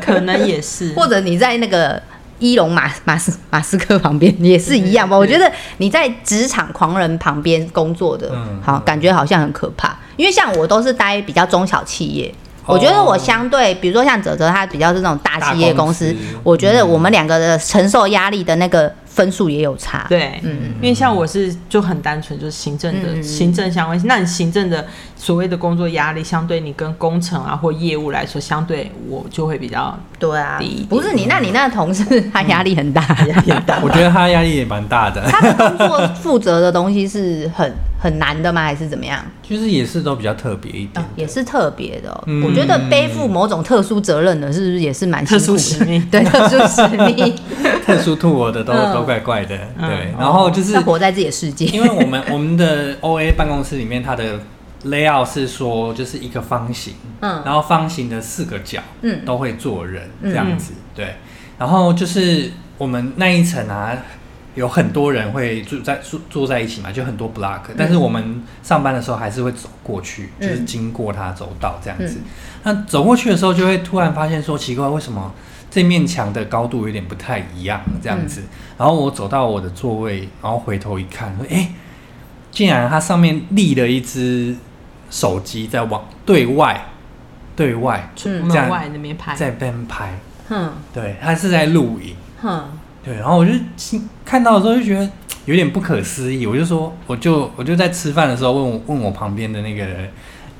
[0.00, 0.92] 可能也是。
[0.94, 2.00] 或者你在那个
[2.38, 5.16] 伊隆马马斯马斯克旁边也是一样吧。
[5.16, 9.94] 我觉得你在职场狂人旁边工作的，嗯好感觉好像很可怕。
[10.16, 12.32] 因为像我都是待比较中小企业。
[12.64, 20.06] 哦我觉得我相对，比如说像泽泽，他比较是那种大企业公司，公司我觉得我们两个的承受压力的那个分数也有差。
[20.08, 24.08] 对，嗯因为像我是就很单纯，就是行政的、行政相关性。
[24.08, 24.86] 那你行政的
[25.16, 33.78] 所谓的工作压力，相对你跟工程啊或业务来说，相对我就会比较对啊低，不是你，那你那个同事他压力很大，压力大。
[33.82, 37.70] 我觉得他压力也蛮大的，他的工作负责的东西是很
[38.02, 38.62] 很难的吗？
[38.64, 39.24] 还是怎么样？
[39.40, 42.24] 就是也是都比较特别一点哦，也是特别的、哦。
[42.26, 42.42] 嗯。
[42.42, 46.04] 我觉得背负某种特殊责任的，是不是也是蛮特殊使命。
[46.10, 47.32] 对，特殊使命，
[47.86, 48.92] 特殊兔我的都嗯。
[48.92, 49.88] 都怪怪的，嗯。
[49.88, 51.66] 对，然后就是要活在自己的世界。
[51.66, 54.40] 因为我们 我们的 O A 办公室里面，它的
[54.86, 57.40] layout 是说就是一个方形，嗯。
[57.44, 59.24] 然后方形的四个角，嗯。
[59.24, 60.30] 都会坐人嗯。
[60.32, 61.14] 这样子，对。
[61.56, 63.96] 然后就是我们那一层啊，
[64.54, 70.48] 有很多人会住在住坐在一起嘛，就很多 block，但是我们上班的时候还是会走过去，嗯。
[70.48, 72.18] 就是经过它走道这样子。
[72.18, 72.24] 嗯。
[72.64, 75.32] 那走过去的时候，就会突然发现说奇怪，为什么
[75.70, 78.42] 这面墙的高度有点不太一样，这样子。
[78.76, 81.72] 然后我走到我的座位，然后回头一看，说：“哎、
[82.50, 84.54] 竟然它上面立了一只
[85.10, 86.88] 手机在往对外，
[87.56, 88.48] 对外嗯。
[88.50, 90.72] 这样外那边拍，在边拍，哼。
[90.92, 92.64] 对，它是在录影。”哼，
[93.04, 95.08] 对，然后我就心看到的时候就觉得
[95.44, 100.08] 有点不可思议，我就说，我就我就在吃饭的时候问我问我旁边的那个人，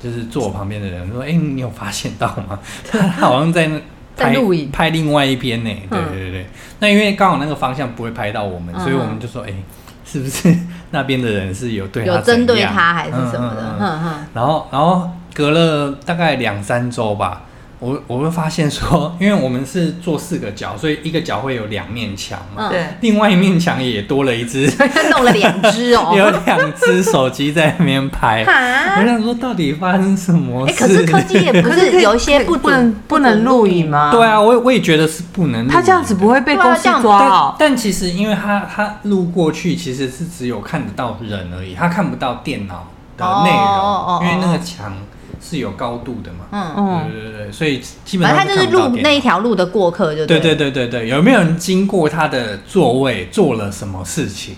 [0.01, 2.59] 就是坐我旁边的人说，哎、你有发现到吗？
[2.91, 3.67] 他好像在
[4.17, 4.69] 那拍在录影。
[4.71, 5.69] 拍另外一边呢。
[5.89, 6.05] 对嗯。
[6.11, 6.47] 对对对，
[6.79, 9.53] 那因为刚好那个方向不会拍到我们，嗯所以我们就说，哎、
[10.05, 10.53] 是不是
[10.91, 13.77] 那边的人是有对他有针对他还是什么的，
[14.33, 17.43] 然后，然后隔了大概两三周吧，
[17.83, 24.65] 我我会发现说，因为我们是做四个角，所以一个角会有两面墙嘛，嗯对，另外一面墙也多了一只
[25.11, 28.45] 弄了两只哦有哦，两只手机在那边拍。
[28.45, 30.79] 我，想说，到底发生什么哎，事？
[30.79, 33.89] 可是科技也不是有一些不不能不能录影？
[33.89, 34.11] 吗？
[34.11, 35.67] 对，啊，我也我也觉得是不能影。
[35.67, 37.55] 他这样子不会被公司对啊但抓哦。
[37.59, 44.93] 但其实，因为他他录过去，其实是只有看得到人而已，他看不到电脑的内容，哦哦哦因为那个墙
[45.43, 46.45] 是有高度的嘛。
[46.51, 50.71] 嗯，嗯，对对对，所以基本上反正他就是路那一条路的过客，就对对对。
[50.71, 54.55] 对对对，有没有人经过他的座位做了什么事情？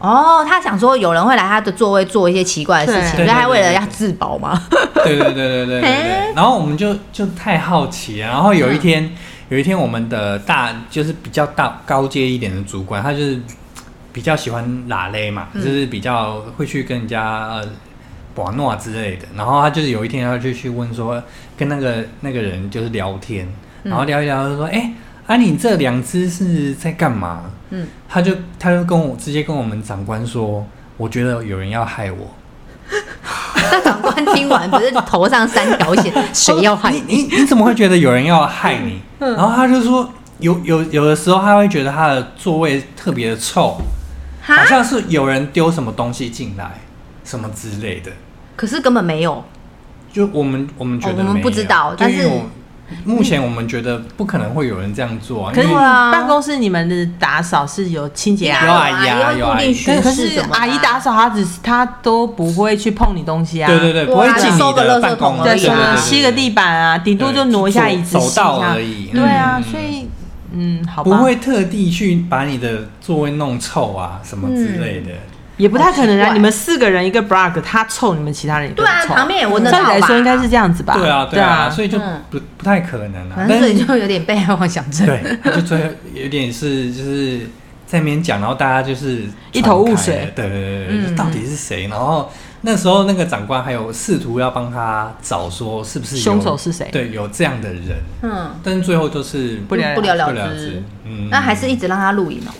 [0.00, 4.62] 哦，他想说有人会来他的座位做一些奇怪的事情，所以他为了要自保嘛。
[5.04, 6.34] 对对对对对对 嘿对。
[6.34, 9.12] 然后我们就就太好奇了，然后有一天、
[9.48, 13.40] 有一天我们的大就是比较大高阶一点的主管，他就是
[14.12, 17.64] 比较喜欢拉勒嘛，嗯就是比较会去跟人家呃
[18.38, 19.26] 玩诺之类的。
[19.36, 21.22] 然后他就是有一天他就去问说，
[21.56, 23.46] 跟那个那个人就是聊天，
[23.82, 24.92] 嗯然后聊一聊就说，哎、
[25.26, 27.42] 啊你这两只是在干嘛？
[27.70, 30.66] 嗯，他就他就跟我直接跟我们长官说，
[30.96, 32.34] 我觉得有人要害我。
[33.70, 37.14] 那长官听完不是头上三条线， 谁要害你你？
[37.24, 39.00] 你你怎么会觉得有人要害你？
[39.18, 43.78] 嗯然后他就说有有有的时候他会觉得他的座位特别的臭，
[44.40, 44.64] 好？
[44.64, 46.80] 像是有人丢什么东西进来，
[47.24, 48.10] 什么之类的。
[48.58, 49.42] 可是根本没有。
[50.12, 52.28] 就我们我们觉得哦我们不知道但是
[53.04, 63.68] 目前我们觉得不可能会有人这样做啊，可是啊办公室你们的打扫是有清洁阿有阿姨啊有有阿姨固定巡可是阿姨打扫，她只是她都不会去碰你东西啊。
[63.68, 65.56] 对对对，不会进你收个垃圾的办公桶啊。
[65.56, 68.72] 什么对对对吸个地板啊，顶多就挪一下椅子，走道吸一下。
[68.72, 70.08] 而已对啊，嗯所以
[70.52, 75.10] 嗯，好吧，不会特地去把你的座位弄臭啊什么之类的。
[75.58, 76.32] 也不太可能啊。
[76.32, 79.84] 你们四个人一个 block，他凑，你们其他人也都对啊，旁边也闻得到吧？
[79.84, 80.94] 照理来说应该是这样子吧？
[80.96, 83.34] 对啊，对啊，所以就嗯不不太可能啊。
[83.36, 85.06] 反正就有点被害妄想症。
[85.06, 85.84] 对，就最后
[86.14, 87.40] 有点是就是
[87.86, 91.88] 在那边讲，然后大家就是一头雾水对对对到底是谁？
[91.88, 92.30] 然后
[92.60, 100.82] 那时候那个长官还有试图要帮他找说是不是凶手是谁对，有这样的人，嗯，但是最后就是不了不了之。。
[101.04, 102.52] 嗯那还是一直让他录影哦，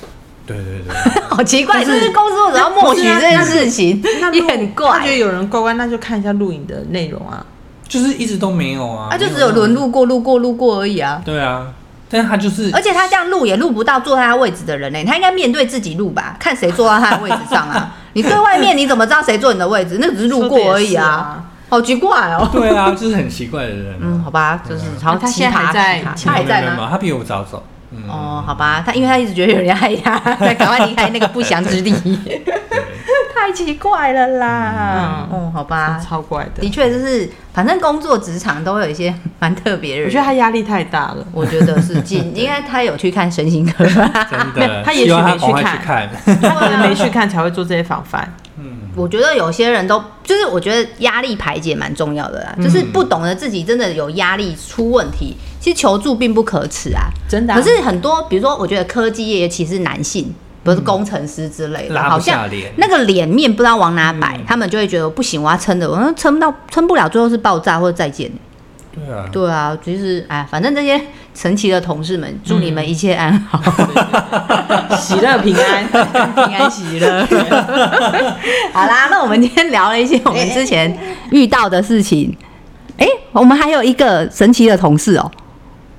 [0.49, 5.16] 对对对， 好奇怪，但就是是公司为什么要默许这件事情， 也很他觉怪得。
[5.16, 7.44] 有人怪怪，那就看一下录影的内容啊。
[7.86, 11.22] 就是一直都没有啊，他就只有轮路过、路过、路过而已啊。
[11.24, 11.68] 对啊，
[12.11, 17.94] 但是他就是而且他这样录也录不到坐在他位置的人呢、他应该面对自己录吧，看谁坐到他的位置上啊。
[18.14, 19.99] 你对外面你怎么知道谁坐你的位置？
[20.01, 22.49] 那只是路过而已啊，好奇怪哦。
[22.53, 24.01] 对啊，就是很奇怪的人啊。
[24.03, 26.61] 嗯，好吧，就是对啊好他现在还在奇葩他还在吗？
[26.61, 27.62] 没有没有没有他比我早走。
[27.91, 31.93] 嗯，哦，好吧，他因为他一直觉得有人害他，他赶快离开那个不祥之地，
[33.34, 35.26] 太奇怪了啦。
[35.32, 36.68] 嗯哦，好吧，超怪的的。
[36.68, 40.09] 确就是，反正工作职场都会有一些蛮特别的人。
[40.09, 41.26] 我觉得他压力太大了。
[41.32, 43.84] 我觉得是进，应该他有去看身心科。
[43.86, 43.97] 真
[44.55, 46.09] 的，他也许没去看。
[46.43, 48.30] 他可能没去看 才会做这些防范。
[48.61, 57.09] 嗯，我觉得有些人都就是，我觉得压力排解蛮重要的啦，嗯就是不懂得自己真的有压力出问题，其实求助并不可耻啊。
[57.28, 60.34] 真的啊可是很多，比如说，我觉得科技业，尤其是男性，
[60.64, 62.48] 不是工程师之类的，好像。
[62.76, 68.30] 那个脸面不知道往哪摆，嗯他们就会觉得不行，我要撑着，我说撑不到，撑不了，最后是爆炸或者再见。
[69.07, 71.01] 对啊，对啊，就是哎，反正这些
[71.34, 73.61] 神奇的同事们，祝你们一切安好，
[74.96, 75.86] 喜乐平安。
[76.49, 77.26] 平安喜乐。
[78.72, 80.96] 好啦，那我们今天聊了一些我们之前
[81.30, 82.36] 遇到的事情。
[82.99, 85.30] 哎、我们还有一个神奇的同事哦，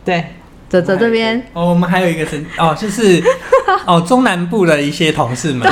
[0.04, 0.36] 对，
[0.70, 3.22] 泽泽这边， 哦，我们还有一个神哦，就是
[3.86, 5.68] 哦中南部的一些同事们，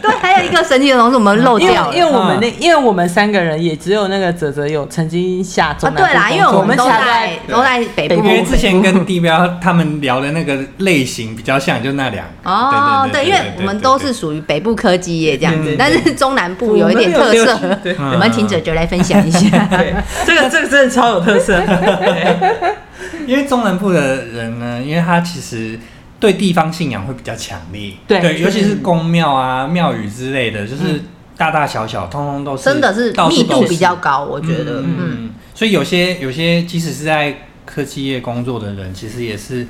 [0.00, 1.94] 对，还有一个神奇的同事我们漏因为掉了。
[1.94, 12.50] 因为我们那因为我们三个人也只有那个泽泽有曾经下中啊，南部对啦，因为我们都在在都在北部因为之前跟地标他们聊的那个类型比较像，就那两个。
[12.50, 19.48] 哦，对，因为我们都是属于北部科技业这样子，但是中南部有一点特色，对 我们请哲哲来分享一下。
[19.70, 21.58] 对，这个这个真的超有特色。
[21.58, 22.67] 对
[23.26, 25.78] 因为中南部的人呢，因为他其实
[26.18, 31.02] 对地方信仰会比较强烈，对尤其是宫庙啊、庙宇之类的，就是
[31.36, 39.66] 大大小小，通通都是，真的是密度比较高，我觉得，嗯，嗯，所以有些有些即使是在科技业工作的人，其实也是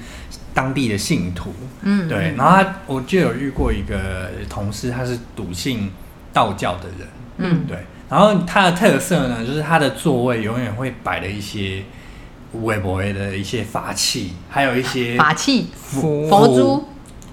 [0.55, 2.35] 当地的信徒，嗯对。
[2.37, 5.91] 然后他我就有遇过一个同事，他是笃信
[6.33, 7.61] 道教的人，嗯。
[7.69, 7.77] 对。
[8.09, 11.83] 然后他的特色呢，就是他的座位永远会摆了一些
[12.63, 16.85] 微博的一些法器，还有一些法器、佛佛珠、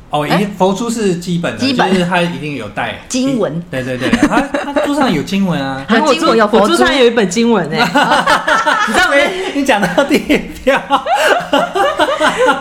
[0.09, 1.91] 哦，一佛珠是基本的，基本。
[1.91, 3.63] 就是它一定有带经文。
[3.71, 5.83] 对对对，它它桌上有经文啊。
[5.87, 6.75] 它经文有佛珠？
[6.75, 7.79] 上有一本经文哎、
[8.87, 9.51] 你知道没？
[9.55, 10.81] 你讲到第一票，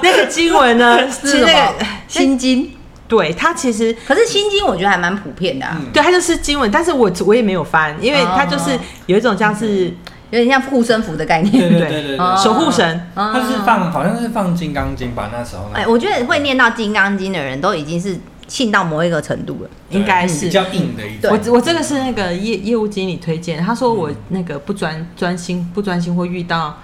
[0.02, 2.70] 那个经文呢，是那个心经，
[3.09, 5.86] 对它其实可是心经我觉得还蛮普遍的、啊，嗯。
[5.92, 9.92] 对它就是经文，但是我我也没有翻，因为它就是有一种像是
[10.31, 11.53] 有点像护身符的概念。
[11.53, 12.41] 对对对对，哦。
[12.43, 19.22] 守护神，他是放好像是放《金刚经》吧，那时候那哎，我觉得会念到《金刚经》的人都已经是信到某一个。
[19.22, 19.70] 程度了。
[19.89, 19.99] 对。
[19.99, 20.47] 应该是。
[20.47, 21.31] 比较硬的一种。
[21.31, 26.77] 我我这个是那个业业务经理推荐，他说我那个不专专心不专心会遇到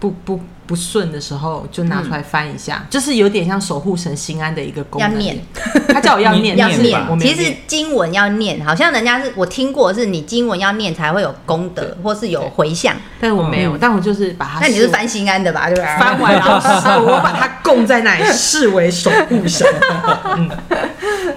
[0.00, 5.10] 不不不顺的时候，就拿出来翻一下，就是有点像守护神心安的一个功能。
[5.10, 5.38] 要念，
[5.88, 7.16] 他叫我要念， 要念但是念我。
[7.16, 12.94] 没有其实念经文要念，好像人家是我听过，是你经文要念才会有功德，或是有回向。
[13.20, 15.68] 但是我没有，但我就是把它那你是翻心安的吧？
[15.68, 15.96] 对吧？
[15.98, 19.66] 翻完，然后是 我把它供在那里，视为守护神。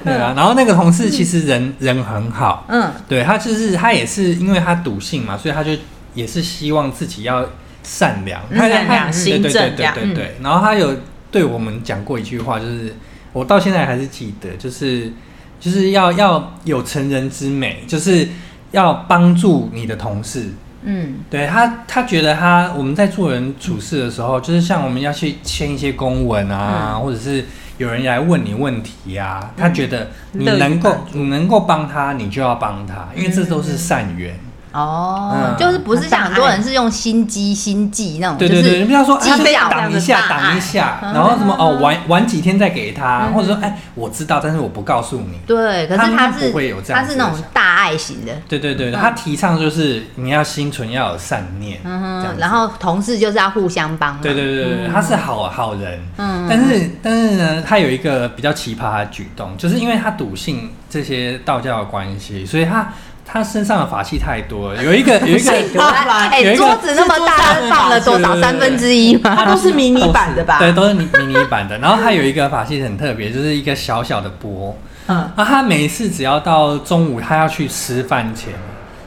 [0.03, 5.71] 对啊，然后那个同事其实人人很好，嗯，对他就是他也是因为他笃信嘛，所以他就
[6.13, 7.45] 也是希望自己要
[7.83, 10.35] 善良，他善良他行对对对正这样对对。
[10.41, 10.95] 然后他有
[11.31, 12.95] 对我们讲过一句话，就是
[13.33, 15.11] 我到现在还是记得，就是
[15.59, 18.27] 就是要要有成人之美，就是
[18.71, 20.49] 要帮助你的同事。
[20.83, 27.45] 嗯，对他，他觉得他我们在做人处事的时候，就是像我们要去签一些公文啊，嗯或者是
[27.77, 34.39] 有人来问你问题呀、啊，他觉得你能够你能够帮他，你就要帮他，因为这都是善缘。
[34.73, 41.13] 哦嗯，就是不是像很多人是用心机、心计那种，对对对，就是你不要说计啊挡一下，挡一下，嗯。
[41.13, 45.39] 然后什么哦玩玩几天再给他，或者说哎我知道，但是我不告诉你。
[45.45, 56.47] 对，可是他不会有这样他是那种大爱型的，对对对，他提倡就是你要心存要有善念，嗯然后同事就是要互相帮忙，对对对对，他是好好人，嗯。
[56.49, 62.91] 但是但是呢，他有一个比较奇葩的举动，就是因为他笃信这些道教的关系，所以他
[63.25, 64.83] 他身上的法器太多了。
[64.83, 67.37] 有一个 有一个哎、桌子那么大，
[67.69, 68.39] 放了多少？
[68.41, 69.45] 三分之一它？
[69.45, 70.59] 都是迷你版的吧？
[70.59, 71.77] 对，都是迷迷你版的。
[71.77, 74.77] 然后还有一个法器很特别，就是一个小小的钵。
[75.07, 78.53] 嗯，啊，他每一次只要到中午，他要去吃饭前，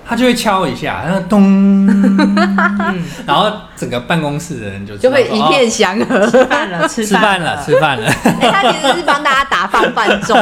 [0.06, 1.86] 他就会敲一下，然 后咚，
[3.26, 6.26] 然后整个办公室的人就知就会一片祥和。
[6.30, 8.06] 吃饭了，吃饭了，吃饭了。
[8.40, 10.36] 哎、他其实是帮大家打放饭钟，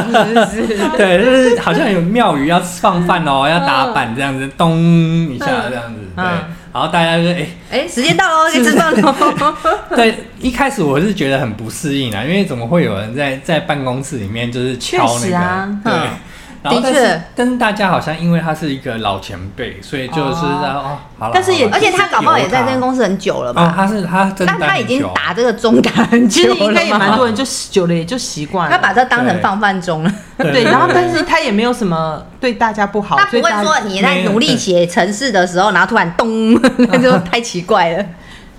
[0.51, 0.77] 是不是？
[0.97, 6.31] 对，就是好像有庙宇要放饭哦，要打板这样子，咚一下这样子，对嗯。
[6.73, 9.13] 然后大家就哎、哎、时间到喽，可以吃饭喽。
[9.95, 16.09] 对，一开始我是觉得很不适应啊，因为怎么会有人在在办公室里面就是敲那个，啊对嗯。
[16.63, 23.73] 然后但是的确但是大家好像因为他是一个老前辈，所以就是哦在哦好了，但是也而且他搞不好也在这间公司很久了哦，吧？
[23.75, 28.75] 他是他真的但他已经打这个钟打很其久了实应该也蛮多人就久了也就习惯了。
[28.75, 30.11] 他把这当成放饭钟了。
[30.37, 38.05] 对，然后但是他也没有什么对大家不好，他不会说你在努力写程式的时候，然后突然咚，那 就太奇怪了。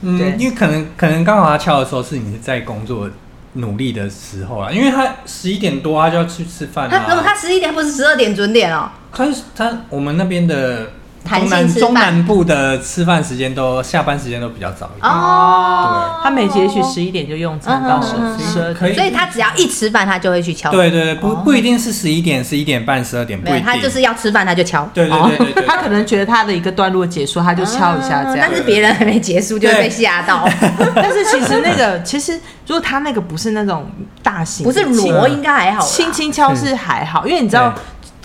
[0.03, 3.09] 嗯对，因为可能可能刚好他敲的时候是你在工作
[3.55, 7.23] 努力的时候啊，因为他十一点多他就要去吃饭他如果。
[7.23, 10.91] 他十一点不是十二点准点哦，他是他我们那边的
[11.25, 15.11] 弹中南性吃中南部的吃饭时间都下班时间都比较早一点。
[15.11, 20.71] 哦，对他每节也许十一点就用餐到十嗯嗯嗯十二可以点，所以他只要一吃饭，他就会去敲。
[20.71, 23.67] 对对对，不哦不一定是十一点、十一点半、十二点，不没有，一定。
[23.67, 24.89] 他就是要吃饭他就敲。
[24.93, 28.55] 对对对对对，他可能觉得他的一个段落结束，他就敲一下这样嗯但。
[28.55, 30.49] 是别人还没结束就会被吓到，
[30.95, 32.35] 但是其实那个，其实
[32.69, 33.85] 如果他那个不是那种
[34.23, 35.85] 大型，不是锣应该还好。
[35.85, 37.75] 轻轻敲是还好，因为你知道，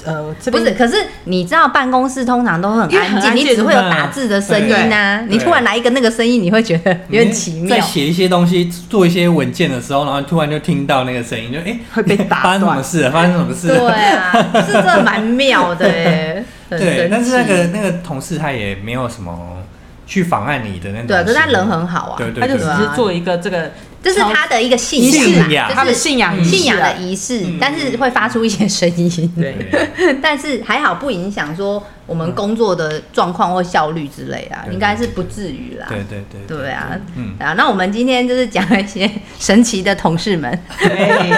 [0.10, 0.96] 呃，这不是，可是
[1.26, 5.22] 你知道办公室通常都很安静，你只会有打字的声音啊。
[5.28, 7.82] 你突然来一个那个声音，你会觉得有点奇妙在。
[7.82, 13.10] 写一些东西、做一些文件的时候，然后突然就听到那个声音，就哎、会被打发生什么事？
[13.10, 13.68] 发生什么事？
[13.68, 14.32] 对啊，
[14.66, 16.44] 是这蛮妙的耶。
[16.70, 19.58] 对，但是那个那个同事他也没有什么
[20.06, 21.08] 去妨碍你的那种。
[21.08, 22.16] 对，可是他人很好啊。
[22.18, 23.72] 对对他就只是做一个这个
[24.02, 29.34] 这是他的一个信仰他的信仰仪式啊信仰的仪式，但是会发出一些声音。
[29.36, 29.56] 对，
[30.24, 35.86] 但是还好不影响说我们工作的状况或效率之类啊，对应该是不至于啦。
[35.90, 40.58] 对对对对啊，嗯啊，那我们今天就是讲了一些神奇的同事们，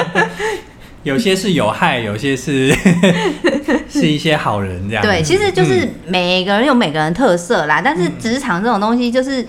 [1.01, 2.71] 有些是有害，有些是
[3.89, 5.03] 是一些好人这样。
[5.03, 9.43] 对，其实就是嗯每个人有每个人特色啦，但是职场这种东西就是。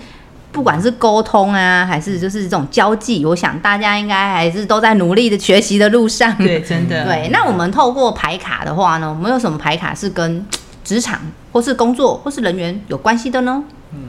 [0.53, 6.33] 不管是沟通啊，还是就是这种交际，我想大家应该还是都在努力的学习的路上。
[6.37, 10.45] 对，真的，对，那我们透过牌卡的话呢，我们有什么牌卡是跟
[10.83, 11.19] 职场
[11.51, 13.63] 或是工作或是人员有关系的呢？
[13.93, 13.99] 嗯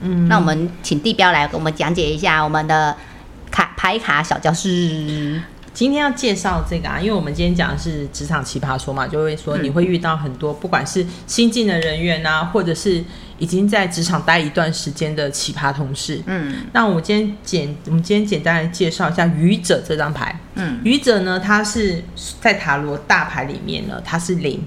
[0.00, 2.96] 嗯，那我们请地标来给我们讲解一下我们的
[3.50, 5.42] 卡牌卡小教室。
[5.74, 13.04] 今天要介绍这个啊，因为我们今天讲的是职场奇葩说嘛，就会说你会遇到很多，不管是新进的人员啊，或者是
[13.38, 16.20] 已经在职场待一段时间的奇葩同事。
[16.26, 20.38] 嗯那我们今天简，我们今天简单来介绍一下愚者这张牌。
[20.54, 22.02] 嗯愚者呢，它是
[22.40, 24.60] 在塔罗大牌里面呢，它是零，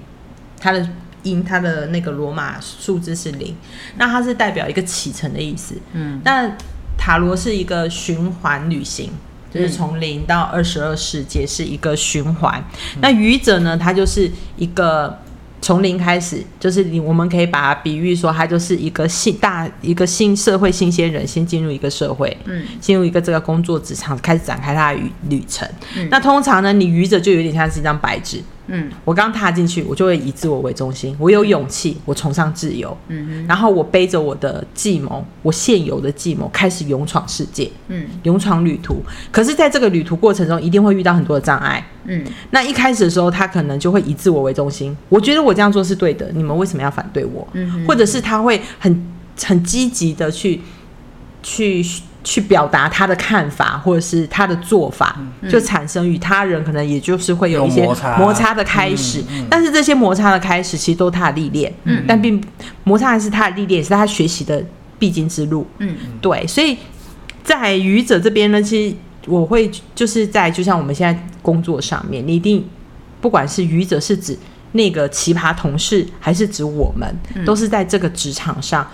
[0.58, 0.88] 它的
[1.22, 3.54] 音，它的那个罗马数字是零，
[3.96, 5.76] 那它是代表一个启程的意思。
[5.92, 6.50] 嗯那
[6.96, 9.10] 塔罗是一个循环旅行，
[9.52, 12.64] 就是从零到二十二世界是一个循环。
[13.00, 15.20] 那愚者呢，它就是一个
[15.62, 25.66] 从零开始，就是你我们可以把它比喻说，它就是一个新大一个新社会新鲜人，先进入一个社会，嗯进入一个这个工作职场，开始展开他的旅旅程。
[25.96, 28.42] 嗯那通常呢，你愚者就有点像是一张白纸。
[28.68, 39.02] 嗯我刚踏进去，我就会以自我为中心，我有勇气，我崇尚自由，嗯然后我背着我的计谋，我现有的计谋开始勇闯世界，嗯勇闯旅途。
[39.30, 41.84] 可是，在这个旅途过程中，一定会遇到很多的障碍。
[42.04, 47.46] 嗯那一开始的时候，他可能就会以自我为中心，我觉得我这样做是对的，你们为什么要反对我？
[47.52, 49.12] 嗯或者是他会很
[49.44, 50.60] 很积极的去
[51.42, 51.84] 去
[52.24, 55.18] 去表达他的看法，或者是他的做法，
[55.50, 57.86] 就产生与他人可能也就是会有一些有
[58.18, 58.54] 摩擦。
[58.54, 59.22] 的开始。
[59.50, 62.04] 但是这些摩擦的开始，其实都是他的历练，嗯。
[62.06, 62.42] 但并
[62.84, 64.64] 摩擦还是他的历练，也是他学习的
[64.98, 65.66] 必经之路。
[65.78, 65.96] 嗯。
[66.20, 66.76] 对，所以
[67.42, 68.96] 在愚者这边呢，其实
[69.26, 72.64] 我会就是在就像我们现在工作上面，你一定
[73.20, 74.38] 不管是愚者是指
[74.72, 77.44] 那个奇葩同事，还是指我们，嗯。
[77.44, 78.86] 都是在这个职场上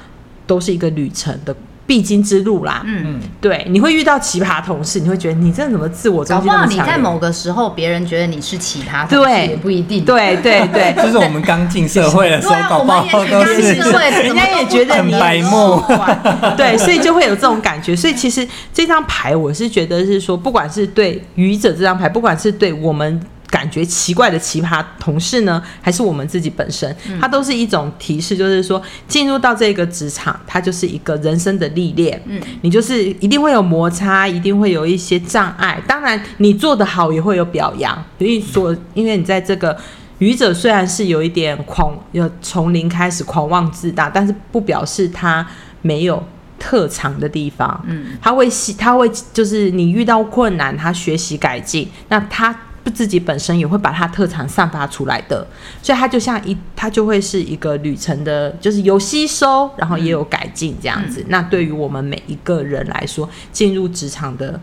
[0.46, 1.54] 都是一个旅程的
[1.88, 2.82] 必经之路啦。
[2.84, 3.02] 嗯。
[3.04, 6.94] 嗯，对，你会遇到奇葩同事，你会觉得你这怎么自我中搞不好你心那么强烈？
[6.94, 10.04] 在某个时候，别人觉得你是奇葩同事，对也不一定。
[10.04, 15.82] 对对对，就 是我们刚进社会的时候搞不好我们也都是是刚社会人家也觉得你很白目
[16.56, 17.96] 对，所以就会有这种感觉。
[17.96, 23.20] 所以其实这张牌，我是觉得是说，不管是对愚者这张牌，不管是对我们。
[23.50, 32.20] 感觉奇怪的奇葩同事呢，还是我们自己本身，它都是一种提示，就是说进入到这个职场，它就是一个人生的历练。
[32.26, 35.80] 嗯你就是一定会有摩擦，一定会有一些障碍。
[35.86, 39.76] 当然，你做得好也会有表扬，所以说，因为你在这个
[40.18, 45.46] 愚者虽然是有一点狂，有从零开始狂妄自大，但是不表示他
[45.80, 46.22] 没有
[46.58, 47.82] 特长的地方。
[47.86, 52.54] 嗯他会习，他会就是你遇到困难，他学习改进，那他
[52.90, 55.46] 自己本身也会把他特长散发出来的，
[55.82, 61.24] 所以他就像一，他就会是一个旅程的，就是有吸收，然后也有改进这样子。
[61.28, 64.60] 那对于我们每一个人来说，进入职场的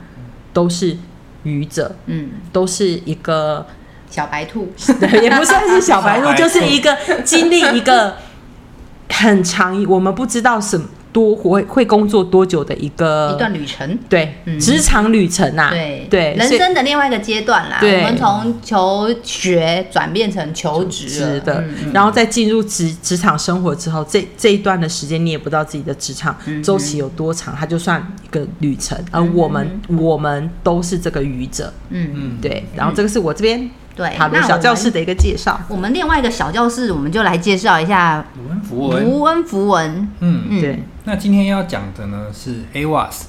[0.53, 0.97] 都是
[1.43, 3.65] 愚者，嗯，都是一个
[4.09, 8.15] 小白兔，对， 也不算是小白兔，小白兔就是一个经历一个
[9.09, 13.97] 很长，我们不知道什么多会会工作多久的一个一段旅程。
[14.09, 17.77] 对嗯职场旅程啊，对对，人生的另外一个阶段啦。
[17.79, 34.09] 对我们从求学转变成求职的嗯嗯，然后再进入职职场生活之后，这这一段的时间你也不知道自己的职场嗯周期有多长，它就算一个旅程，而我们我们都是这个愚者，嗯，嗯，对，然后这个是我这边对。
[34.17, 40.09] 塔罗那小教室的一个介绍，我们另外一个小教室，我们就来介绍一下卢恩符文，卢恩符文。
[40.19, 43.25] 嗯，嗯对，那今天要讲的呢是 AWAS。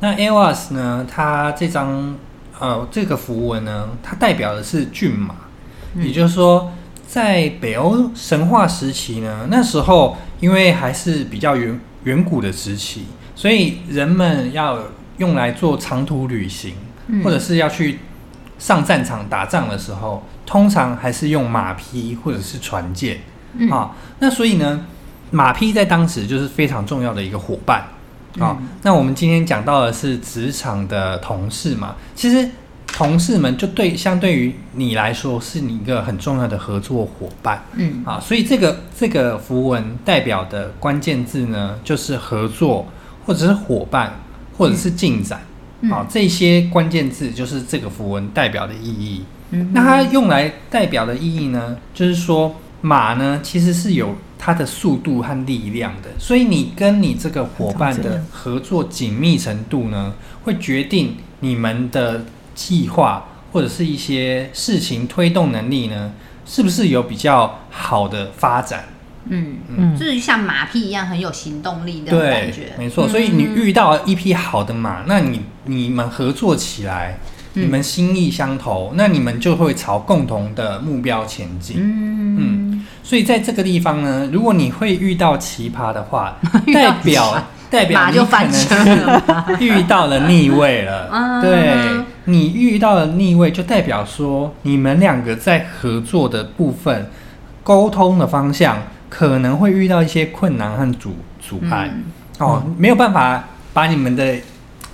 [0.00, 2.16] 那 AWAS 呢，它这张
[2.58, 5.36] 呃这个符文呢，它代表的是骏马，
[5.96, 6.72] 也就是说，
[7.06, 13.04] 在北欧神话时期呢，那时候因为还是比较远远古的时期，
[13.36, 14.80] 所以人们要
[15.18, 16.74] 用来做长途旅行，
[17.06, 18.00] 嗯或者是要去
[18.58, 23.20] 上战场打仗的时候，通常还是用马匹或者是船舰。
[23.54, 24.86] 嗯啊，那所以呢，
[25.32, 27.80] 马匹在当时就是非常重要的一个伙伴
[28.38, 28.56] 啊。
[28.60, 32.48] 嗯那我们今天讲到的是职场的同事嘛，其实
[32.86, 42.86] 同事们就对相对于你来说是你一个很重要的合作伙伴嗯啊，所以这个这个符文代表的关键字呢，就是合作
[43.24, 44.20] 或者是伙伴
[44.56, 45.40] 或者是进展。
[45.90, 49.24] 好、这些关键字就是这个符文代表的意义。
[49.50, 54.14] 嗯那它用来代表的意义呢，就是说马呢其实是有
[54.44, 66.12] 它的速度和力量的，所以你跟你这个伙伴的合作紧密程度呢，会决定你们的计划或者是一些事情推动能力呢，
[66.44, 68.86] 是不是有比较好的发展。
[69.26, 73.06] 嗯，嗯就是像马屁一样很有行动力的感觉，，没错。
[73.06, 81.76] 所以你遇到一匹好的马，那你你们合作起来，嗯你们心意相投，那你们就会朝共同的目标前进。
[81.78, 82.36] 嗯。
[82.38, 82.86] 嗯。
[83.02, 86.36] 所以在这个地方呢，如果你会遇到奇葩的话，
[86.72, 91.08] 代表代表你可能是遇到了逆位了。
[91.12, 97.10] 嗯 对你遇到了逆位，就代表说你们两个在合作的部分、
[97.64, 98.78] 沟通的方向
[99.10, 101.90] 可能会遇到一些困难和阻阻碍。
[101.92, 102.04] 嗯。
[102.38, 104.36] 哦，没有办法把你们的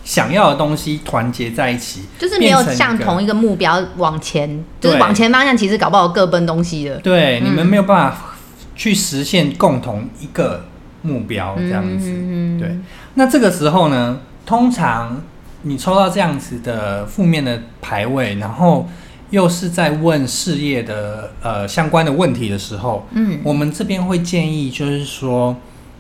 [0.09, 6.97] 想要的东西团结在一起，就是没有向同一个目标往前，就是往前方向，其实搞不好各奔东西的。
[7.01, 8.39] 对，嗯你们没有办法
[8.75, 10.65] 去实现共同一个
[11.03, 12.09] 目标，这样子。
[12.11, 12.79] 嗯对，
[13.17, 15.21] 那这个时候呢，通常
[15.61, 18.89] 你抽到这样子的负面的牌位，然后
[19.29, 25.55] 又是在问事业的呃相关的问题的时候，嗯我们这边会建议就是说，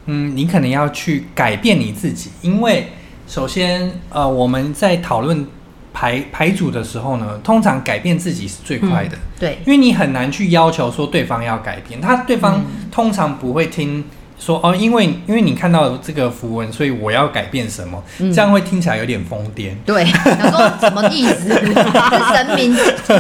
[0.07, 2.89] 嗯，你可能要去改变你自己，因为
[3.29, 5.47] 首先呃我们在讨论
[5.93, 9.19] 牌牌组的时候呢，通常改变自己是最快的。
[9.39, 14.05] 对，因为你很难去要求说对方要改变，他对方通常不会听
[14.39, 19.73] 说哦，因为因为你看到这个符文，所以我要改变什么，嗯这样会听起来有点疯癫。
[19.85, 21.49] 对，想说什么意思？
[21.59, 22.75] 是神明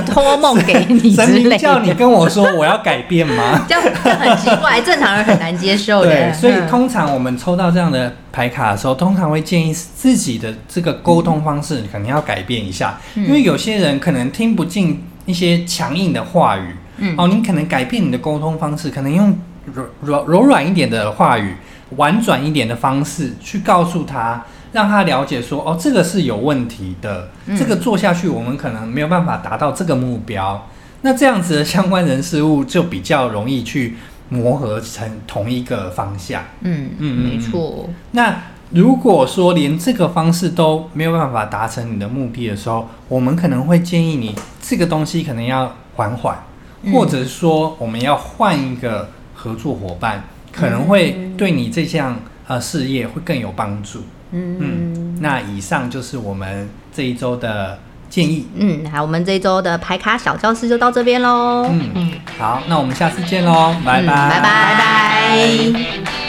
[0.07, 1.31] 托梦给你之神？
[1.31, 3.64] 明叫你跟我说我要改变吗？
[3.69, 6.09] 这样这很奇怪，正常人很难接受的。
[6.11, 19.37] 对，所以嗯通常我们抽到这样的牌卡的时候，通常会建议自己的这个沟通方式可能要改变一下，嗯因为有些人可能听不进一些强硬的话语，嗯哦，你可能改变你的沟通方式，可能用
[19.75, 21.55] 柔柔柔软一点的话语，
[21.97, 30.69] 婉转一点的方式去告诉他，让他了解说，哦，这个是有问题的，嗯这个做下去我们可能没有办法达到这个目标。
[31.03, 33.97] 那这样子的相关人事物就比较容易去
[34.31, 36.43] 磨合成同一个方向。
[36.62, 38.37] 嗯嗯嗯没错，那
[38.71, 46.37] 如果说连这个方式都没有办法达成你的目的的时候，我们可能会建议你这个东西可能要缓缓，
[46.83, 49.09] 嗯或者说我们要换一个
[49.39, 54.01] 合作伙伴，可能会对你这项呃事业会更有帮助。
[54.32, 57.78] 嗯嗯，那以上就是我们这一周的
[58.11, 58.49] 建议。
[58.57, 61.66] 嗯，好，我们这一周的排卡小教室就到这边喽。
[61.70, 66.28] 嗯，好，那我们下次见喽，拜拜，拜拜拜。